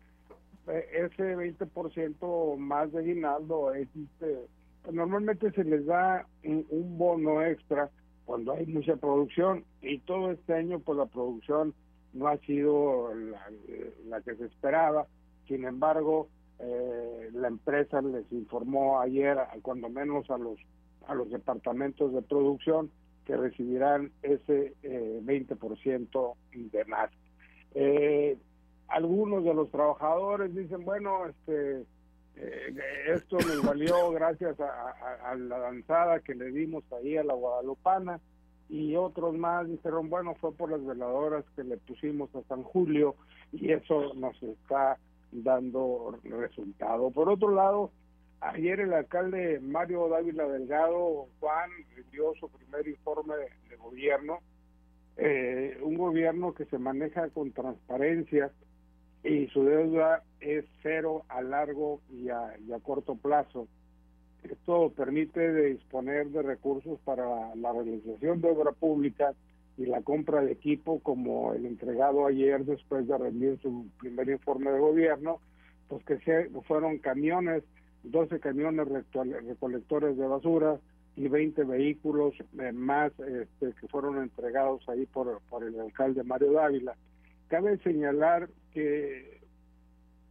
[0.71, 4.47] ese 20% más de aguinaldo existe.
[4.91, 7.89] Normalmente se les da un, bono extra
[8.25, 11.73] cuando hay mucha producción y todo este año pues la producción
[12.13, 13.13] no ha sido
[14.07, 15.07] la, que se esperaba.
[15.47, 16.27] Sin embargo,
[16.59, 20.59] eh, la empresa les informó ayer, cuando menos a los
[21.07, 22.91] a los departamentos de producción,
[23.25, 27.11] que recibirán ese eh, 20% de más.
[27.75, 28.37] Eh,
[28.87, 31.85] algunos de los trabajadores dicen, bueno, este,
[32.35, 32.75] eh,
[33.07, 38.19] esto nos valió gracias a, la danzada que le dimos ahí a la Guadalupana
[38.69, 43.15] y otros más dijeron, bueno, fue por las veladoras que le pusimos a San Julio
[43.51, 44.97] y eso nos está
[45.31, 47.09] dando resultado.
[47.11, 47.91] Por otro lado,
[48.41, 51.69] ayer el alcalde Mario Dávila Delgado, Juan,
[52.11, 54.39] dio su primer informe de, gobierno,
[55.17, 58.51] eh, un gobierno que se maneja con transparencia,
[59.23, 62.53] y su deuda es cero a largo y a,
[62.83, 63.67] corto plazo.
[64.43, 69.33] Esto permite disponer de recursos para la realización de obra pública
[69.77, 74.71] y la compra de equipo como el entregado ayer después de rendir su primer informe
[74.71, 75.39] de gobierno,
[75.87, 77.63] pues que se, fueron camiones,
[78.03, 80.79] 12 camiones recolectores de basura
[81.15, 86.53] y 20 vehículos eh, más este, que fueron entregados ahí por, por el alcalde Mario
[86.53, 86.95] Dávila.
[87.47, 89.39] Cabe señalar que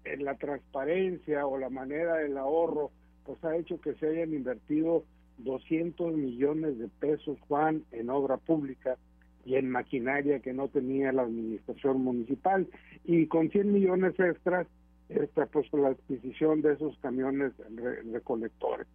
[0.05, 2.91] en la transparencia o la manera del ahorro,
[3.29, 5.05] pues ha hecho que se hayan invertido
[5.37, 8.97] 200 millones de pesos, Juan, en obra pública
[9.45, 12.67] y en maquinaria que no tenía la administración municipal.
[13.05, 14.67] Y con 100 millones extras,
[15.11, 17.53] esta, pues la adquisición de esos camiones
[18.11, 18.87] recolectores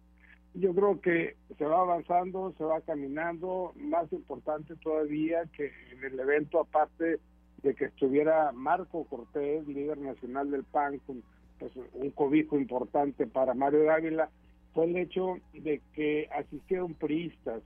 [0.54, 6.18] yo creo que se va avanzando, se va caminando, más importante todavía que en el
[6.18, 7.18] evento, aparte
[7.62, 11.22] de que estuviera Marco Cortés, líder nacional del PAN, con
[11.58, 14.30] pues, un cobijo importante para Mario Dávila,
[14.72, 17.62] fue el hecho de que asistieron priistas,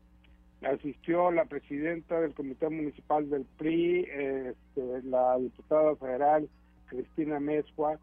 [0.63, 6.49] asistió la presidenta del Comité Municipal del PRI, este, la diputada federal
[6.87, 7.99] Cristina Mezcua,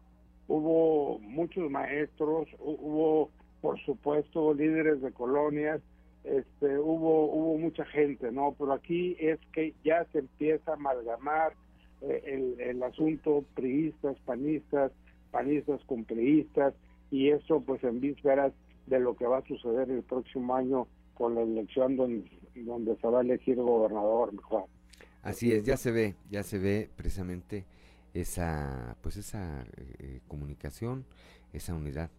[0.48, 3.30] hubo muchos maestros, hubo
[3.60, 5.80] por supuesto, líderes de colonias,
[6.22, 8.54] este, hubo, hubo mucha gente, ¿no?
[8.58, 11.54] Pero aquí es que ya se empieza a amalgamar
[12.02, 14.92] eh, el, el, asunto priistas, panistas,
[15.30, 16.74] panistas con priistas,
[17.10, 18.52] y eso pues en vísperas
[18.86, 23.06] de lo que va a suceder el próximo año con la elección donde, donde se
[23.08, 24.64] va a elegir gobernador mejor.
[25.22, 27.64] Así es, ya se ve, ya se ve precisamente
[28.14, 29.64] esa, pues esa
[29.98, 31.04] eh, comunicación,
[31.52, 32.10] esa unidad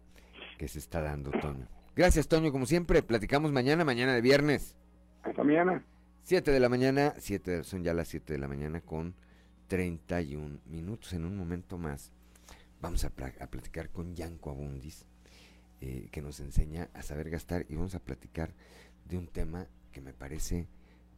[0.58, 1.66] que se está dando, Toño.
[1.96, 3.02] Gracias, Toño, como siempre.
[3.02, 4.76] Platicamos mañana, mañana de viernes.
[5.22, 5.84] Hasta mañana.
[6.22, 9.14] 7 de la mañana, siete, son ya las 7 de la mañana con
[9.68, 11.14] 31 minutos.
[11.14, 12.12] En un momento más
[12.80, 15.04] vamos a, platicar con Yanko Abundis,
[15.80, 18.52] eh, que nos enseña a saber gastar y vamos a platicar
[19.04, 20.66] de un tema que me parece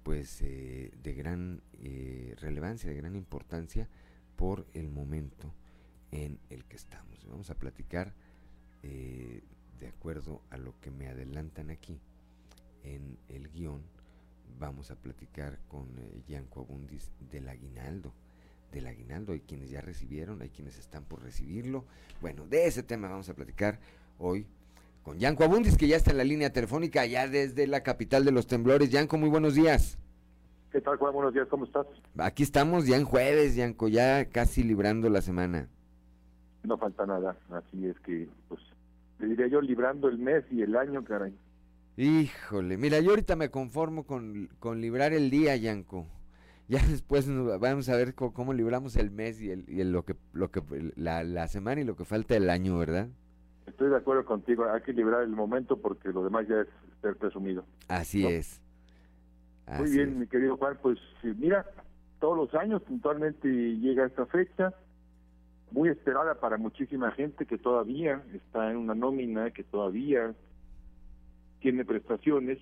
[0.03, 3.89] pues eh, de gran eh, relevancia, de gran importancia
[4.37, 5.53] por el momento
[6.11, 7.27] en el que estamos.
[7.29, 8.15] Vamos a platicar
[8.83, 12.01] de acuerdo a lo que me adelantan aquí
[12.83, 13.83] en el guion,
[14.59, 15.89] vamos a platicar con
[16.27, 18.15] Yanko Abundis del aguinaldo.
[18.73, 21.85] Del aguinaldo, hay quienes ya recibieron, hay quienes están por recibirlo.
[22.21, 23.81] Bueno, de ese tema vamos a platicar
[24.19, 24.47] hoy
[25.03, 28.33] con Yanko Abundis, que ya está en la línea telefónica, ya desde la capital de
[28.33, 28.91] los temblores.
[28.91, 29.99] Yanko, muy buenos días.
[30.71, 31.13] ¿Qué tal, Juan?
[31.13, 31.87] Buenos días, ¿cómo estás?
[32.17, 35.69] Aquí estamos ya en jueves, Yanko, ya casi librando la semana.
[36.63, 38.61] No falta nada, así es que, pues,
[39.19, 41.35] te diría yo, librando el mes y el año, caray.
[41.97, 46.07] Híjole, mira, yo ahorita me conformo con, con librar el día, Yanko.
[46.71, 50.53] Ya después vamos a ver cómo, libramos el mes y, el, y lo que, lo
[50.53, 50.63] que
[50.95, 53.09] la, la semana y lo que falta del año, ¿verdad?
[53.67, 56.69] Estoy de acuerdo contigo, hay que librar el momento porque lo demás ya es
[57.03, 57.65] ser presumido.
[57.89, 58.63] Así es.
[59.79, 61.67] Muy bien, mi querido Juan, pues mira,
[62.21, 64.73] todos los años puntualmente llega esta fecha,
[65.73, 70.35] muy esperada para muchísima gente que todavía está en una nómina, que todavía
[71.61, 72.59] tiene prestaciones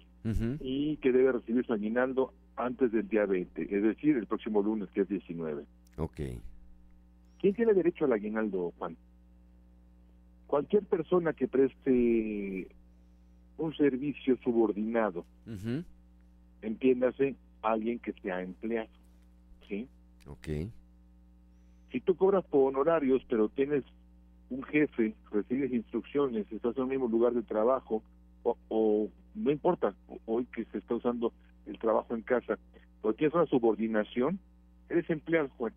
[0.61, 4.89] y que debe recibir su aguinaldo antes del día 20, es decir, el próximo lunes,
[4.91, 5.65] que es 19.
[5.97, 6.21] Ok.
[7.41, 8.97] ¿Quién tiene derecho al aguinaldo, Juan?
[10.47, 12.69] Cualquier persona que preste
[13.59, 15.25] un servicio subordinado,
[16.63, 18.89] entiéndase, alguien que sea empleado,
[19.69, 19.89] ¿sí?
[20.27, 20.49] Ok
[21.91, 23.85] si tú cobras por honorarios, pero tienes
[24.51, 28.03] un jefe, recibes instrucciones, estás en el mismo lugar de trabajo,
[28.43, 29.95] o, no importa,
[30.27, 31.33] hoy que se está usando
[31.69, 32.59] el trabajo en casa,
[33.03, 34.39] pero tienes una subordinación,
[34.89, 35.73] eres empleado, Juan,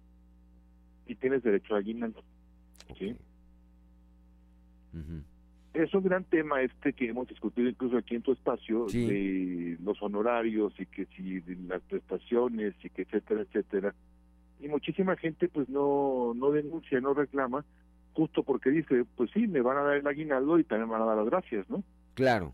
[1.05, 2.23] y tienes derecho a aguinaldo.
[2.97, 3.15] ¿sí?
[5.73, 10.01] Es un gran tema este que hemos discutido incluso aquí en tu espacio, de los
[10.01, 13.95] honorarios y que si de las prestaciones y que etcétera, etcétera
[14.61, 17.65] y muchísima gente pues no, no denuncia, no reclama,
[18.13, 21.01] justo porque dice, pues sí, me van a dar el aguinaldo y también me van
[21.01, 21.83] a dar las gracias, ¿no?
[22.13, 22.53] Claro.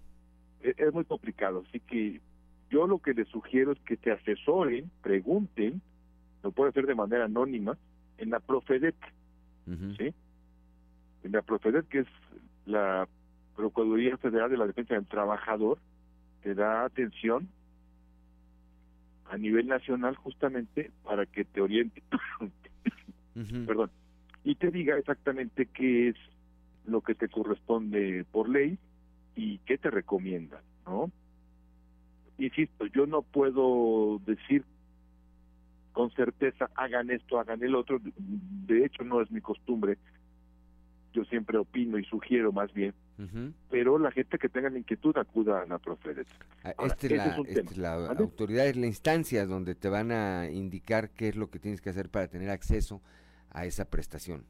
[0.62, 2.22] E, es, muy complicado, así que
[2.70, 5.82] yo lo que les sugiero es que te asesoren, pregunten,
[6.44, 7.78] lo pueden hacer de manera anónima,
[8.18, 8.96] en la Profedet,
[9.98, 10.14] ¿sí?
[11.24, 12.08] En la Profedet, que es
[12.66, 13.08] la
[13.56, 15.80] Procuraduría Federal de la Defensa del Trabajador,
[16.44, 17.48] te da atención
[19.30, 22.02] a nivel nacional justamente para que te oriente,
[23.66, 23.92] perdón,
[24.44, 26.16] y te diga exactamente qué es
[26.86, 28.78] lo que te corresponde por ley
[29.36, 31.12] y qué te recomienda, ¿no?
[32.38, 34.64] Insisto, yo no puedo decir
[35.92, 39.98] con certeza hagan esto, hagan el otro, de hecho no es mi costumbre,
[41.12, 42.94] yo siempre opino y sugiero más bien
[43.70, 46.28] pero la gente que tenga la inquietud acuda a la Profedet.
[46.64, 51.10] Ah, este es la, este la autoridad, es la instancia donde te van a indicar
[51.10, 53.02] qué es lo que tienes que hacer para tener acceso
[53.52, 54.46] a esa prestación.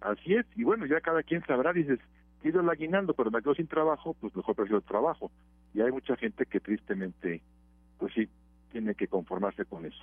[0.00, 1.98] Así es, y bueno, ya cada quien sabrá, dices,
[2.42, 5.30] quiero el aguinaldo, pero me quedo sin trabajo, pues mejor prefiero el trabajo.
[5.76, 7.42] Y hay mucha gente que tristemente,
[7.98, 8.26] pues sí,
[8.72, 10.02] tiene que conformarse con eso.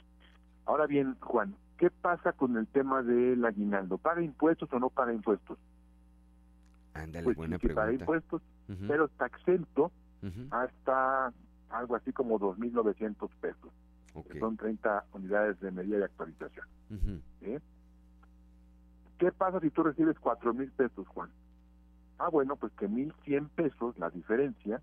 [0.68, 3.98] Ahora bien, Juan, ¿qué pasa con el tema del aguinaldo?
[3.98, 5.58] ¿Paga impuestos o no paga impuestos?
[6.94, 7.82] Ándale, pues buena sí, pregunta.
[7.82, 8.44] paga impuestos,
[8.88, 9.92] pero está exento
[10.52, 11.34] hasta
[11.72, 13.72] algo así como 2.900 pesos,
[14.14, 16.68] ok, que son 30 unidades de medida de actualización.
[19.18, 21.32] ¿Qué pasa si tú recibes 4.000 pesos, Juan?
[22.20, 24.80] Ah, bueno, pues que 1.100 pesos, la diferencia,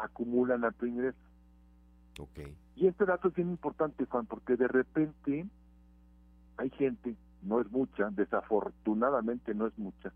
[0.00, 1.18] acumulan a tu ingreso.
[2.18, 2.38] ok,
[2.76, 5.46] Y este dato es bien importante, Juan, porque de repente
[6.56, 10.12] hay gente, no es mucha, desafortunadamente no es mucha,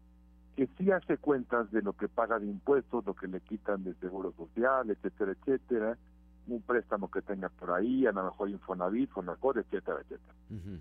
[0.57, 3.95] que sí hace cuentas de lo que paga de impuestos, lo que le quitan de
[3.95, 5.99] seguro social, etcétera, etcétera,
[6.47, 10.35] un préstamo que tenga por ahí, a lo mejor Infonavit, Fonacor, etcétera, etcétera.
[10.51, 10.81] ujú,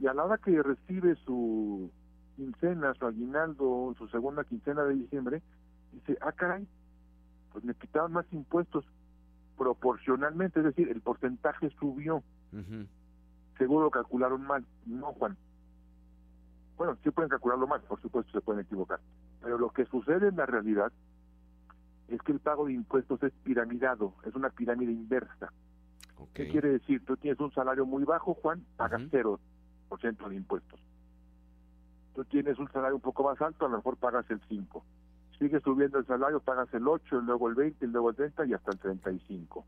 [0.00, 1.90] Y a la hora que recibe su
[2.36, 5.42] quincena, su aguinaldo, su segunda quincena de diciembre,
[5.92, 6.66] dice, ah, caray,
[7.52, 8.84] pues me quitaron más impuestos
[9.56, 12.16] proporcionalmente, es decir, el porcentaje subió.
[12.52, 12.86] ujú,
[13.58, 14.64] Seguro calcularon mal.
[14.86, 15.36] No, Juan.
[16.76, 18.98] Bueno, sí pueden calcularlo mal, por supuesto se pueden equivocar.
[19.40, 20.92] Pero lo que sucede en la realidad
[22.08, 25.52] es que el pago de impuestos es piramidado, es una pirámide inversa.
[26.18, 27.04] ok, ¿Qué quiere decir?
[27.04, 29.38] Tú tienes un salario muy bajo, Juan, pagas cero
[29.88, 30.80] por ciento de impuestos.
[32.14, 34.84] Tú tienes un salario un poco más alto, a lo mejor pagas el 5.
[35.42, 38.70] Sigue subiendo el salario, pagas el 8, luego el 20, luego el 30 y hasta
[38.70, 39.64] el 35.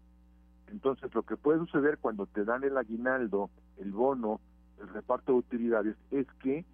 [0.68, 4.40] Entonces, lo que puede suceder cuando te dan el aguinaldo, el bono,
[4.80, 6.64] el reparto de utilidades, es que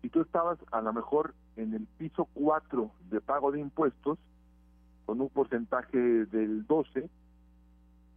[0.00, 4.20] si tú estabas a lo mejor en el piso 4 de pago de impuestos,
[5.04, 7.10] con un porcentaje del 12,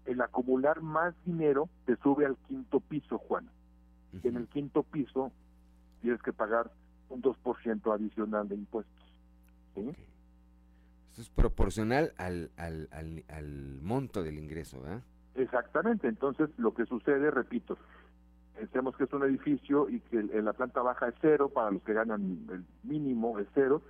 [0.05, 3.49] el acumular más dinero te sube al quinto piso, Juan.
[4.21, 5.31] Y en el quinto piso
[6.03, 6.69] tienes que pagar
[7.09, 9.04] un 2% adicional de impuestos.
[9.75, 9.87] ¿Sí?
[11.09, 15.03] Esto es proporcional al, al, al, al monto del ingreso, ¿verdad?
[15.35, 17.77] Exactamente, entonces lo que sucede, repito,
[18.55, 21.83] pensemos que es un edificio y que en la planta baja es cero, para los
[21.83, 23.81] que ganan el mínimo es cero,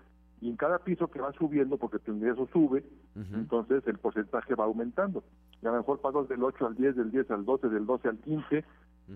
[0.41, 2.83] y en cada piso que va subiendo, porque tu ingreso sube,
[3.15, 5.23] entonces el porcentaje va aumentando.
[5.61, 8.07] Y a lo mejor pagas del 8 al 10, del 10 al 12, del 12
[8.09, 8.63] al 15,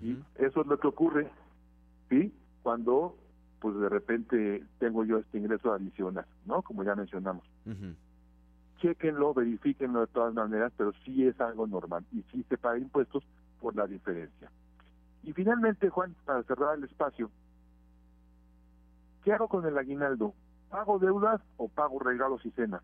[0.02, 1.30] y eso es lo que ocurre,
[2.10, 2.34] ¿sí?
[2.64, 3.18] Cuando,
[3.60, 6.62] pues de repente tengo yo este ingreso adicional, ¿no?
[6.62, 7.44] Como ya mencionamos.
[8.80, 13.24] Chequenlo, verifíquenlo de todas maneras, pero sí es algo normal y sí se paga impuestos
[13.60, 14.50] por la diferencia.
[15.24, 17.30] Y finalmente, Juan, para cerrar el espacio,
[19.24, 20.34] ¿qué hago con el aguinaldo?
[20.70, 22.82] ¿Pago deudas o pago regalos y cenas?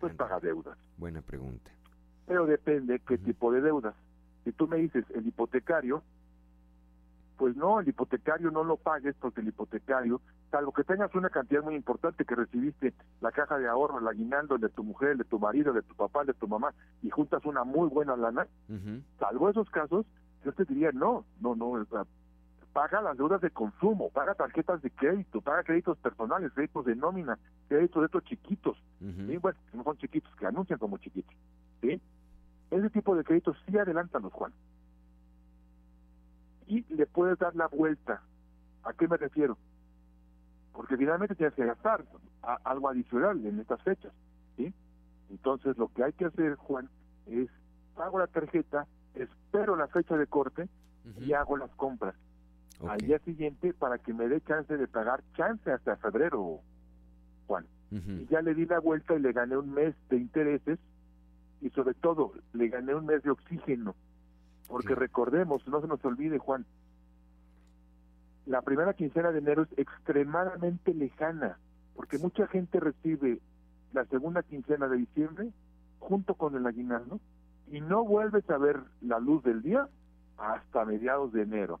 [0.00, 0.78] Pues paga deudas.
[0.96, 1.70] Buena pregunta.
[2.26, 3.94] pero depende qué tipo de deudas.
[4.44, 6.02] Si tú me dices el hipotecario,
[7.36, 10.20] pues no, el hipotecario no lo pagues porque el hipotecario,
[10.50, 14.54] salvo que tengas una cantidad muy importante que recibiste la caja de ahorro, el aguinaldo
[14.56, 16.48] el de tu mujer, el de tu marido, el de tu papá, el de tu
[16.48, 18.46] mamá, y juntas una muy buena lana,
[19.18, 20.06] salvo esos casos,
[20.44, 21.84] yo te diría no, no, no,
[22.72, 27.38] paga las deudas de consumo, paga tarjetas de crédito, paga créditos personales, créditos de nómina,
[27.68, 31.34] créditos de estos chiquitos, bueno, que no son chiquitos, que anuncian como chiquitos,
[31.80, 32.00] ¿sí?
[32.70, 34.52] Ese tipo de créditos sí adelántalos, Juan.
[36.66, 38.22] Y le puedes dar la vuelta.
[38.84, 39.56] ¿A qué me refiero?
[40.72, 42.04] Porque finalmente tienes que gastar
[42.42, 44.12] a- algo adicional en estas fechas,
[44.56, 44.72] ¿sí?
[45.30, 46.88] Entonces lo que hay que hacer, Juan,
[47.26, 47.48] es
[47.94, 50.68] pago la tarjeta, espero la fecha de corte
[51.24, 52.14] y hago las compras.
[52.90, 56.60] Al día siguiente para que me dé chance de pagar chance hasta febrero,
[57.46, 57.66] Juan.
[58.22, 60.78] Y ya le di la vuelta y le gané un mes de intereses
[61.60, 63.94] y sobre todo le gané un mes de oxígeno.
[64.68, 66.64] Porque recordemos, no se nos olvide, Juan,
[68.46, 71.58] la primera quincena de enero es extremadamente lejana,
[71.94, 73.40] porque mucha gente recibe
[73.92, 75.50] la segunda quincena de diciembre
[75.98, 77.20] junto con el aguinaldo
[77.70, 79.88] y no vuelves a ver la luz del día
[80.36, 81.80] hasta mediados de enero.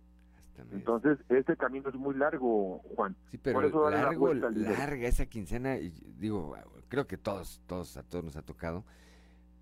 [0.72, 3.16] Entonces, ese camino es muy largo, Juan.
[3.30, 6.54] Sí, pero Por eso la largo, larga esa quincena, y digo,
[6.88, 8.84] creo que todos, todos, a todos nos ha tocado.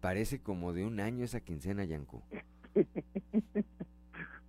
[0.03, 2.23] Parece como de un año esa quincena, Yanko.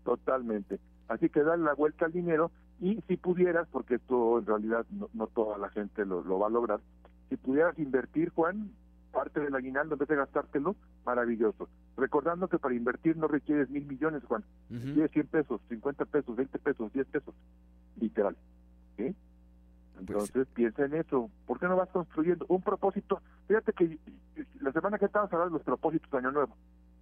[0.03, 0.79] Totalmente.
[1.07, 5.09] Así que dale la vuelta al dinero y si pudieras, porque esto en realidad no,
[5.13, 6.79] no toda la gente lo, lo va a lograr,
[7.29, 8.71] si pudieras invertir, Juan,
[9.11, 10.75] parte del aguinaldo en vez de gastártelo,
[11.05, 11.69] maravilloso.
[11.95, 14.43] Recordando que para invertir no requieres mil millones, Juan.
[14.69, 17.35] Requieres 100 pesos, 50 pesos, 20 pesos, 10 pesos,
[17.99, 18.35] literal.
[18.97, 19.15] ¿sí?
[19.99, 21.29] Entonces piensa en eso.
[21.45, 23.21] ¿Por qué no vas construyendo un propósito?
[23.47, 23.97] Fíjate que
[24.59, 26.55] la semana que estamos hablando de los propósitos de Año Nuevo.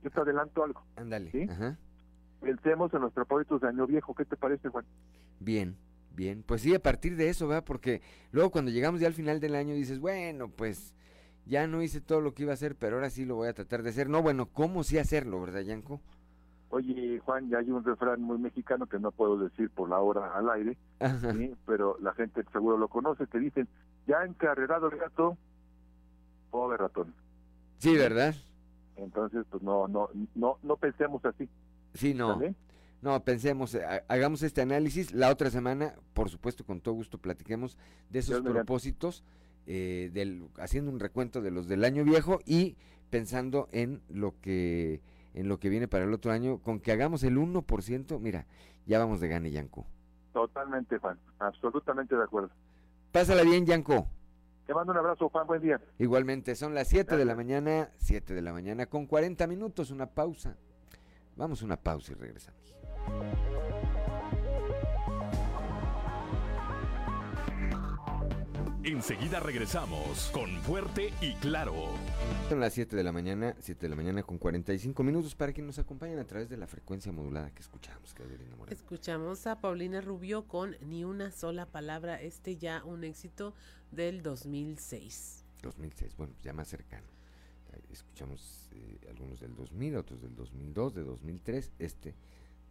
[0.03, 0.83] Yo te adelanto algo.
[0.95, 1.31] Ándale.
[1.31, 1.47] ¿sí?
[1.49, 1.77] Ajá.
[2.39, 4.15] Pensemos en los propósitos de Año Viejo.
[4.15, 4.85] ¿Qué te parece, Juan?
[5.39, 5.77] Bien,
[6.15, 6.43] bien.
[6.43, 7.63] Pues sí, a partir de eso, ¿verdad?
[7.63, 8.01] Porque
[8.31, 10.95] luego cuando llegamos ya al final del año dices, bueno, pues
[11.45, 13.53] ya no hice todo lo que iba a hacer, pero ahora sí lo voy a
[13.53, 14.09] tratar de hacer.
[14.09, 16.01] No, bueno, ¿cómo sí hacerlo, verdad, Yanko?
[16.69, 20.33] Oye, Juan, ya hay un refrán muy mexicano que no puedo decir por la hora
[20.33, 20.77] al aire,
[21.65, 23.67] pero la gente seguro lo conoce, que dicen,
[24.07, 25.37] ya encarrerado el gato,
[26.49, 27.13] pobre ratón.
[27.77, 28.35] Sí, ¿verdad?
[29.01, 31.49] Entonces, pues no, no, no, no pensemos así.
[31.93, 32.39] Sí, no.
[33.01, 35.11] No, pensemos, eh, hagamos este análisis.
[35.11, 37.77] La otra semana, por supuesto, con todo gusto platiquemos
[38.09, 39.23] de esos propósitos,
[39.65, 42.77] eh, del, haciendo un recuento de los del año viejo y
[43.09, 45.01] pensando en lo que
[45.33, 48.45] en lo que viene para el otro año, con que hagamos el 1%, mira,
[48.85, 49.85] ya vamos de gane, Yanko.
[50.33, 52.49] Totalmente, Juan, absolutamente de acuerdo.
[53.13, 54.07] Pásala bien, Yanko.
[54.65, 55.81] Te mando un abrazo, Juan, buen día.
[55.99, 60.07] Igualmente, son las 7 de la mañana, 7 de la mañana con 40 minutos, una
[60.07, 60.55] pausa.
[61.35, 62.75] Vamos a una pausa y regresamos.
[68.83, 71.75] Enseguida regresamos con Fuerte y Claro.
[72.49, 75.61] Son las 7 de la mañana, 7 de la mañana con 45 minutos para que
[75.61, 78.15] nos acompañen a través de la frecuencia modulada que escuchamos,
[78.69, 83.53] Escuchamos a Paulina Rubio con Ni una sola palabra, este ya un éxito
[83.91, 85.45] del 2006.
[85.61, 87.07] 2006, bueno, ya más cercano.
[87.89, 92.15] Escuchamos eh, algunos del 2000, otros del 2002, de 2003, este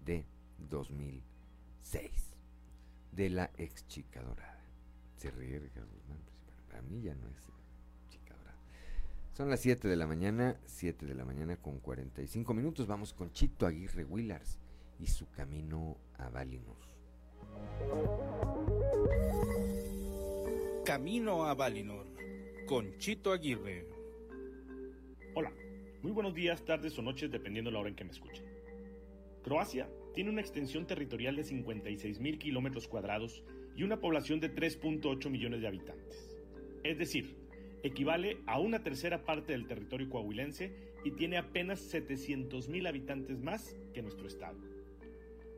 [0.04, 0.24] de
[0.58, 2.10] 2006,
[3.12, 4.60] de la ex chica dorada.
[5.16, 5.88] Se ríe Ricardo
[6.70, 7.50] para mí ya no es
[8.08, 8.58] chica dorada.
[9.32, 12.86] Son las 7 de la mañana, 7 de la mañana con 45 minutos.
[12.86, 14.58] Vamos con Chito Aguirre Willars
[14.98, 16.76] y su camino a Valinor.
[20.90, 22.04] Camino a Valinor
[22.66, 23.86] con Chito Aguirre.
[25.34, 25.52] Hola,
[26.02, 28.44] muy buenos días, tardes o noches dependiendo la hora en que me escuchen.
[29.44, 33.44] Croacia tiene una extensión territorial de 56 mil kilómetros cuadrados
[33.76, 36.36] y una población de 3.8 millones de habitantes.
[36.82, 37.36] Es decir,
[37.84, 40.72] equivale a una tercera parte del territorio coahuilense
[41.04, 44.58] y tiene apenas 700 mil habitantes más que nuestro estado.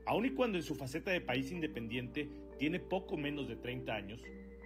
[0.05, 2.29] Aun y cuando en su faceta de país independiente
[2.59, 4.23] tiene poco menos de 30 años,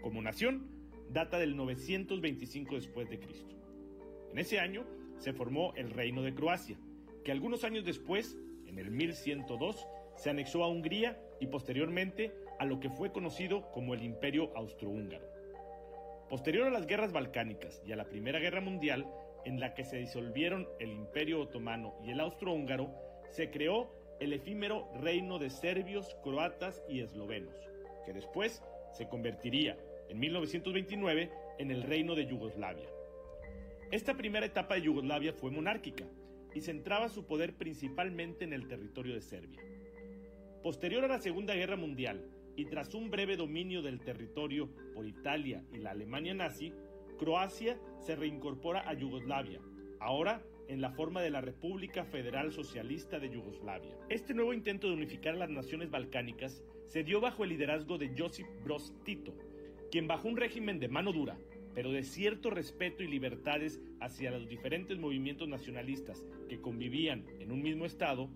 [0.07, 0.69] como nación
[1.09, 3.57] data del 925 después de Cristo.
[4.31, 4.87] En ese año
[5.19, 6.79] se formó el Reino de Croacia,
[7.25, 8.39] que algunos años después,
[8.69, 9.85] en el 1102,
[10.15, 15.27] se anexó a Hungría y posteriormente a lo que fue conocido como el Imperio Austrohúngaro.
[16.31, 19.13] Posterior a las guerras balcánicas y a la Primera Guerra Mundial,
[19.45, 22.95] en la que se disolvieron el Imperio Otomano y el Austrohúngaro,
[23.31, 27.57] se creó el efímero Reino de Serbios, Croatas y Eslovenos,
[28.05, 28.63] que después
[28.93, 29.77] se convertiría,
[30.09, 32.89] en 1929, en el Reino de Yugoslavia.
[33.91, 36.05] Esta primera etapa de Yugoslavia fue monárquica
[36.55, 39.61] y centraba su poder principalmente en el territorio de Serbia.
[40.63, 45.63] Posterior a la Segunda Guerra Mundial y tras un breve dominio del territorio por Italia
[45.73, 46.73] y la Alemania nazi,
[47.19, 49.61] Croacia se reincorpora a Yugoslavia,
[50.01, 53.97] ahora en la forma de la República Federal Socialista de Yugoslavia.
[54.09, 58.47] Este nuevo intento de unificar las naciones balcánicas se dio bajo el liderazgo de Josip
[58.65, 59.35] Broz Tito,
[59.91, 61.39] quien bajo un régimen de mano dura,
[61.75, 67.63] pero de cierto respeto y libertades hacia los diferentes movimientos nacionalistas que convivían en un
[67.63, 68.31] mismo Estado,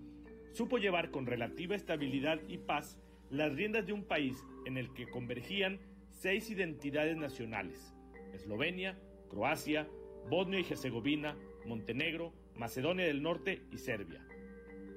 [0.53, 2.99] supo llevar con relativa estabilidad y paz
[3.31, 7.95] las riendas de un país en el que convergían seis identidades nacionales,
[8.35, 8.99] Eslovenia,
[9.29, 9.89] Croacia,
[10.29, 14.27] Bosnia y Herzegovina, Montenegro, Macedonia del Norte y Serbia.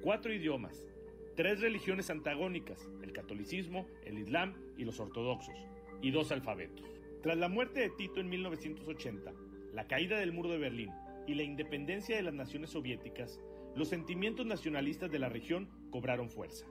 [0.02, 0.86] Cuatro idiomas,
[1.34, 5.56] tres religiones antagónicas, el catolicismo, el islam y los ortodoxos,
[6.02, 6.86] y dos alfabetos.
[7.22, 9.32] Tras la muerte de Tito en 1980,
[9.72, 10.90] la caída del muro de Berlín
[11.26, 13.40] y la independencia de las naciones soviéticas,
[13.74, 16.66] los sentimientos nacionalistas de la región cobraron fuerza.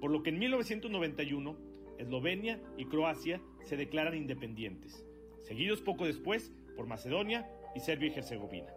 [0.00, 1.56] Por lo que en 1991,
[1.98, 5.04] Eslovenia y Croacia se declaran independientes,
[5.42, 8.72] seguidos poco después por Macedonia y Serbia y Herzegovina.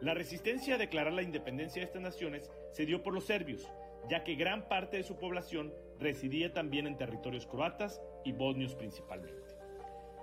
[0.00, 3.70] La resistencia a declarar la independencia de estas naciones se dio por los serbios,
[4.08, 9.54] ya que gran parte de su población residía también en territorios croatas y bosnios principalmente.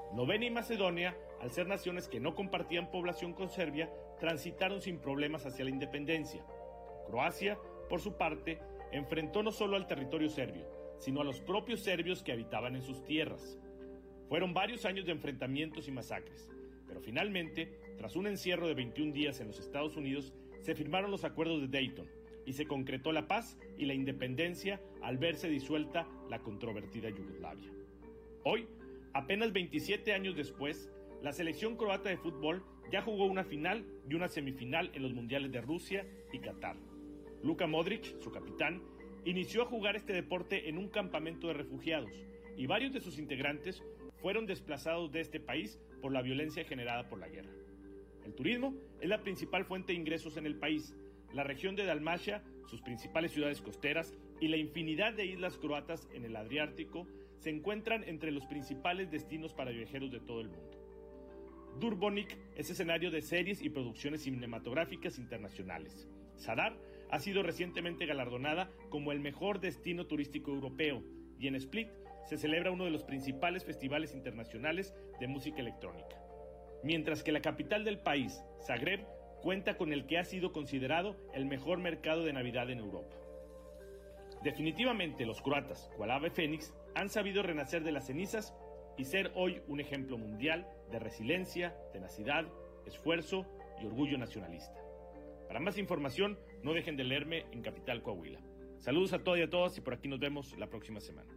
[0.10, 5.46] Eslovenia y Macedonia, al ser naciones que no compartían población con Serbia, transitaron sin problemas
[5.46, 6.46] hacia la independencia.
[7.06, 7.58] Croacia,
[7.90, 8.60] por su parte,
[8.92, 10.66] enfrentó no solo al territorio serbio,
[10.98, 13.60] sino a los propios serbios que habitaban en sus tierras.
[14.30, 16.50] Fueron varios años de enfrentamientos y masacres,
[16.88, 21.24] pero finalmente tras un encierro de 21 días en los Estados Unidos, se firmaron los
[21.24, 22.08] acuerdos de Dayton
[22.46, 27.77] y se concretó la paz y la independencia al verse disuelta la controvertida Yugoslavia.
[28.50, 28.66] Hoy,
[29.14, 30.90] apenas 27 años después,
[31.22, 35.52] la selección croata de fútbol ya jugó una final y una semifinal en los mundiales
[35.52, 36.78] de Rusia y Qatar.
[37.44, 38.82] Luka Modric, su capitán,
[39.26, 42.10] inició a jugar este deporte en un campamento de refugiados
[42.56, 43.84] y varios de sus integrantes
[44.22, 47.52] fueron desplazados de este país por la violencia generada por la guerra.
[48.24, 50.96] El turismo es la principal fuente de ingresos en el país.
[51.34, 56.24] La región de Dalmacia, sus principales ciudades costeras y la infinidad de islas croatas en
[56.24, 57.06] el Adriático
[57.38, 60.78] se encuentran entre los principales destinos para viajeros de todo el mundo.
[61.80, 66.08] Dubrovnik es escenario de series y producciones cinematográficas internacionales.
[66.36, 66.78] Sadar
[67.10, 71.04] ha sido recientemente galardonada como el mejor destino turístico europeo
[71.40, 71.90] y en Split
[72.26, 76.22] se celebra uno de los principales festivales internacionales de música electrónica.
[76.84, 79.06] Mientras que la capital del país, Zagreb,
[79.42, 83.16] cuenta con el que ha sido considerado el mejor mercado de Navidad en Europa.
[84.44, 88.56] Definitivamente los croatas, cual ave fénix, han sabido renacer de las cenizas
[88.98, 92.48] y ser hoy un ejemplo mundial de resiliencia, tenacidad,
[92.88, 93.46] esfuerzo
[93.80, 94.82] y orgullo nacionalista.
[95.48, 98.40] Para más información, no dejen de leerme en Capital Coahuila.
[98.80, 101.37] Saludos a todos y a todas y por aquí nos vemos la próxima semana.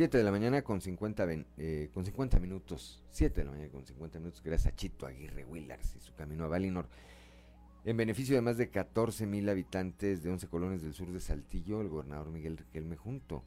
[0.00, 1.26] 7 de la mañana con 50,
[1.58, 3.02] eh, con 50 minutos.
[3.10, 4.42] 7 de la mañana con 50 minutos.
[4.42, 6.88] Gracias a Chito Aguirre Willars y su camino a Valinor.
[7.84, 11.82] En beneficio de más de 14 mil habitantes de 11 colonias del sur de Saltillo,
[11.82, 13.44] el gobernador Miguel Riquelme junto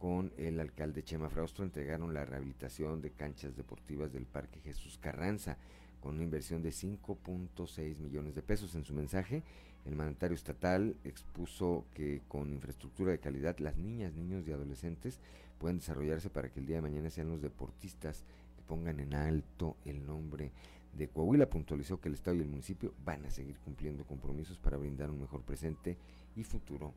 [0.00, 5.56] con el alcalde Chema Fraustro entregaron la rehabilitación de canchas deportivas del Parque Jesús Carranza
[6.00, 8.74] con una inversión de 5.6 millones de pesos.
[8.74, 9.44] En su mensaje,
[9.84, 15.20] el mandatario estatal expuso que con infraestructura de calidad las niñas, niños y adolescentes
[15.62, 18.24] pueden desarrollarse para que el día de mañana sean los deportistas
[18.56, 20.50] que pongan en alto el nombre
[20.92, 21.48] de Coahuila.
[21.48, 25.20] Puntualizó que el Estado y el municipio van a seguir cumpliendo compromisos para brindar un
[25.20, 25.96] mejor presente
[26.34, 26.92] y futuro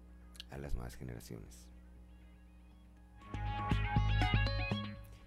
[0.50, 1.68] a las nuevas generaciones.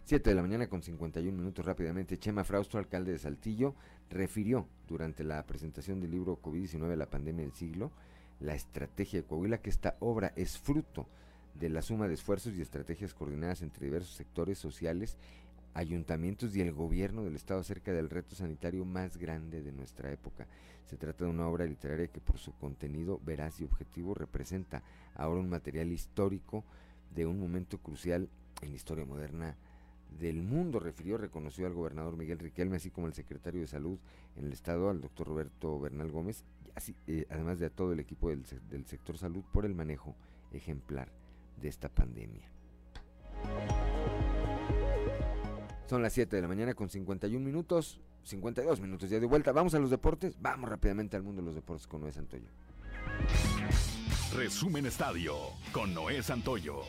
[0.06, 2.18] 7 de la mañana con 51 minutos rápidamente.
[2.18, 3.76] Chema Fraustro, alcalde de Saltillo,
[4.10, 7.92] refirió durante la presentación del libro COVID-19, la pandemia del siglo,
[8.40, 11.06] la estrategia de Coahuila, que esta obra es fruto
[11.58, 15.16] de la suma de esfuerzos y estrategias coordinadas entre diversos sectores sociales,
[15.74, 20.46] ayuntamientos y el gobierno del Estado acerca del reto sanitario más grande de nuestra época.
[20.86, 24.82] Se trata de una obra literaria que por su contenido veraz y objetivo representa
[25.14, 26.64] ahora un material histórico
[27.14, 28.28] de un momento crucial
[28.62, 29.56] en la historia moderna
[30.18, 33.98] del mundo, refirió, reconoció al gobernador Miguel Riquelme, así como al secretario de Salud
[34.36, 36.44] en el Estado, al doctor Roberto Bernal Gómez,
[36.74, 40.16] así, eh, además de a todo el equipo del, del sector salud por el manejo
[40.52, 41.12] ejemplar
[41.60, 42.50] de esta pandemia.
[45.88, 49.52] Son las 7 de la mañana con 51 minutos, 52 minutos ya de vuelta.
[49.52, 52.48] Vamos a los deportes, vamos rápidamente al mundo de los deportes con Noé Santoyo.
[54.34, 55.34] Resumen Estadio
[55.72, 56.82] con Noé Santoyo.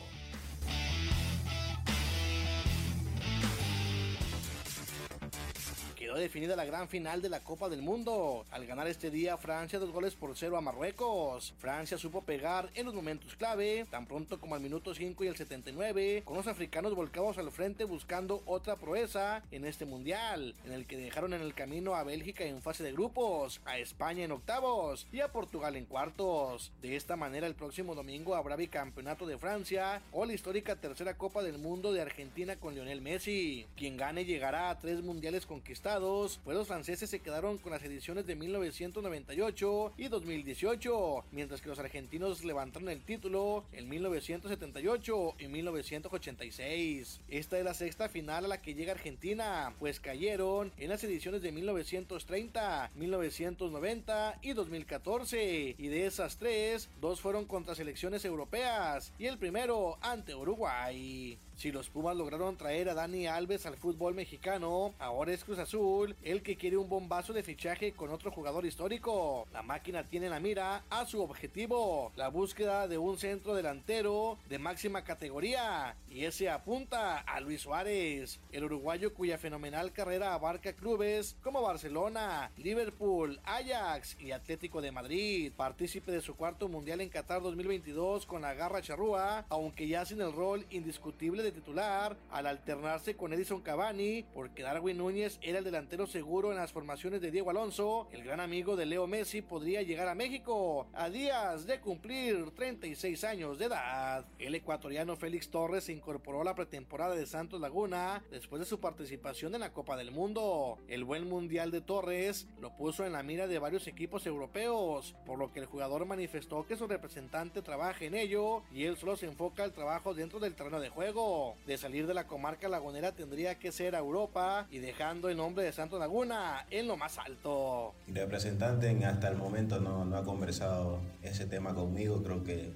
[6.18, 8.44] Definida la gran final de la Copa del Mundo.
[8.50, 11.54] Al ganar este día Francia dos goles por cero a Marruecos.
[11.58, 15.36] Francia supo pegar en los momentos clave, tan pronto como al minuto 5 y el
[15.36, 20.86] 79, con los africanos volcados al frente buscando otra proeza en este mundial, en el
[20.86, 25.06] que dejaron en el camino a Bélgica en fase de grupos, a España en octavos
[25.12, 26.72] y a Portugal en cuartos.
[26.82, 31.42] De esta manera el próximo domingo habrá bicampeonato de Francia o la histórica tercera Copa
[31.42, 33.66] del Mundo de Argentina con Lionel Messi.
[33.76, 38.26] Quien gane llegará a tres mundiales conquistados pues los franceses se quedaron con las ediciones
[38.26, 47.20] de 1998 y 2018, mientras que los argentinos levantaron el título en 1978 y 1986.
[47.28, 51.42] Esta es la sexta final a la que llega Argentina, pues cayeron en las ediciones
[51.42, 59.26] de 1930, 1990 y 2014, y de esas tres, dos fueron contra selecciones europeas y
[59.26, 61.38] el primero ante Uruguay.
[61.60, 66.16] Si los Pumas lograron traer a Dani Alves al fútbol mexicano, ahora es Cruz Azul
[66.22, 69.46] el que quiere un bombazo de fichaje con otro jugador histórico.
[69.52, 74.58] La máquina tiene la mira a su objetivo, la búsqueda de un centro delantero de
[74.58, 81.36] máxima categoría, y ese apunta a Luis Suárez, el uruguayo cuya fenomenal carrera abarca clubes
[81.42, 85.52] como Barcelona, Liverpool, Ajax y Atlético de Madrid.
[85.54, 90.22] Partícipe de su cuarto mundial en Qatar 2022 con la garra charrúa, aunque ya sin
[90.22, 95.64] el rol indiscutible de titular al alternarse con Edison Cavani, porque Darwin Núñez era el
[95.64, 99.82] delantero seguro en las formaciones de Diego Alonso, el gran amigo de Leo Messi podría
[99.82, 104.24] llegar a México a días de cumplir 36 años de edad.
[104.38, 108.80] El ecuatoriano Félix Torres se incorporó a la pretemporada de Santos Laguna después de su
[108.80, 110.78] participación en la Copa del Mundo.
[110.88, 115.38] El buen mundial de Torres lo puso en la mira de varios equipos europeos, por
[115.38, 119.26] lo que el jugador manifestó que su representante trabaja en ello y él solo se
[119.26, 121.39] enfoca al trabajo dentro del terreno de juego.
[121.66, 125.64] De salir de la comarca lagunera tendría que ser a Europa y dejando el nombre
[125.64, 127.94] de Santo Laguna en lo más alto.
[128.08, 132.72] Representante hasta el momento no, no ha conversado ese tema conmigo, creo que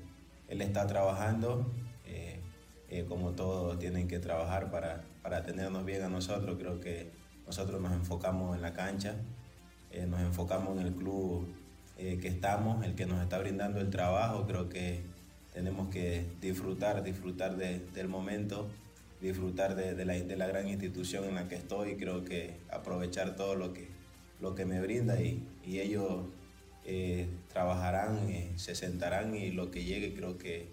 [0.48, 1.66] él está trabajando,
[2.06, 2.40] eh,
[2.88, 6.56] eh, como todos tienen que trabajar para, para tenernos bien a nosotros.
[6.58, 7.10] Creo que
[7.46, 9.16] nosotros nos enfocamos en la cancha,
[9.90, 11.46] eh, nos enfocamos en el club
[11.96, 14.46] que estamos, el que nos está brindando el trabajo.
[14.46, 15.02] Creo que
[15.54, 18.68] tenemos que disfrutar, disfrutar del momento,
[19.20, 21.96] disfrutar de, la, de, la, gran institución en la que estoy.
[21.96, 23.88] Creo que aprovechar todo lo que,
[24.40, 26.24] lo que me brinda y, y ellos
[26.84, 30.68] eh, trabajarán, eh, se sentarán y lo que llegue creo que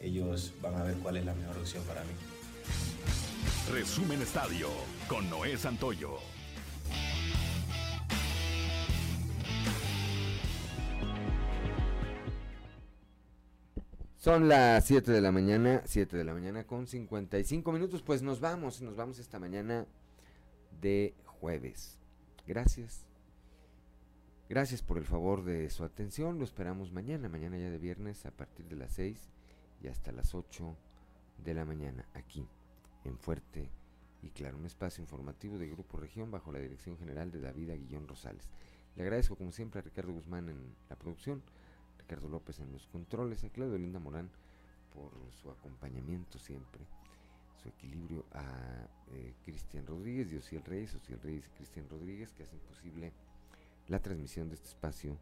[0.00, 2.12] ellos van a ver cuál es la mejor opción para mí.
[3.72, 4.68] Resumen Estadio
[5.08, 6.18] con Noé Santoyo.
[14.20, 18.38] Son las 7 de la mañana, 7 de la mañana con 55 minutos, pues nos
[18.38, 19.86] vamos, nos vamos esta mañana
[20.80, 21.98] de jueves.
[22.46, 23.06] Gracias
[24.50, 26.38] Gracias por el favor de su atención.
[26.38, 29.16] Lo esperamos mañana, mañana ya de viernes a partir de las 6
[29.80, 30.76] y hasta las 8
[31.44, 32.46] de la mañana aquí
[33.04, 33.70] en Fuerte
[34.22, 38.08] y Claro, un espacio informativo de Grupo Región bajo la dirección general de David Aguillón
[38.08, 38.50] Rosales.
[38.96, 41.42] Le agradezco como siempre a Ricardo Guzmán en la producción,
[42.10, 44.28] Ricardo López en los controles, a Claudio Linda Morán
[44.92, 46.84] por su acompañamiento siempre,
[47.62, 52.58] su equilibrio a eh, Cristian Rodríguez, Diosiel Reyes, Ociel Reyes y Cristian Rodríguez que hacen
[52.58, 53.12] posible
[53.86, 55.16] la transmisión de este espacio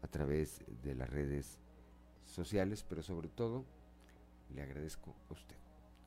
[0.00, 1.58] a través de las redes
[2.24, 3.66] sociales, pero sobre todo
[4.54, 5.56] le agradezco a usted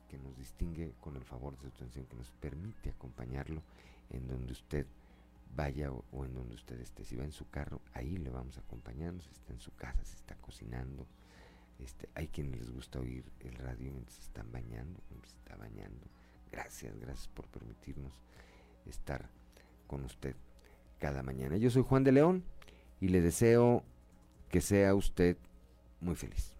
[0.08, 3.62] que nos distingue con el favor de su atención, que nos permite acompañarlo
[4.10, 4.84] en donde usted
[5.58, 7.04] vaya o, en donde usted esté.
[7.04, 10.14] Si va en su carro, ahí le vamos acompañando, si está en su casa, si
[10.14, 11.04] está cocinando.
[11.80, 15.56] Este, hay quienes les gusta oír el radio mientras se están bañando, mientras se está
[15.56, 16.06] bañando.
[16.52, 18.12] Gracias, gracias por permitirnos
[18.86, 19.28] estar
[19.88, 20.36] con usted
[20.98, 21.56] cada mañana.
[21.56, 22.44] Yo soy Juan de León
[23.00, 23.82] y le deseo
[24.50, 25.36] que sea usted
[26.00, 26.57] muy feliz.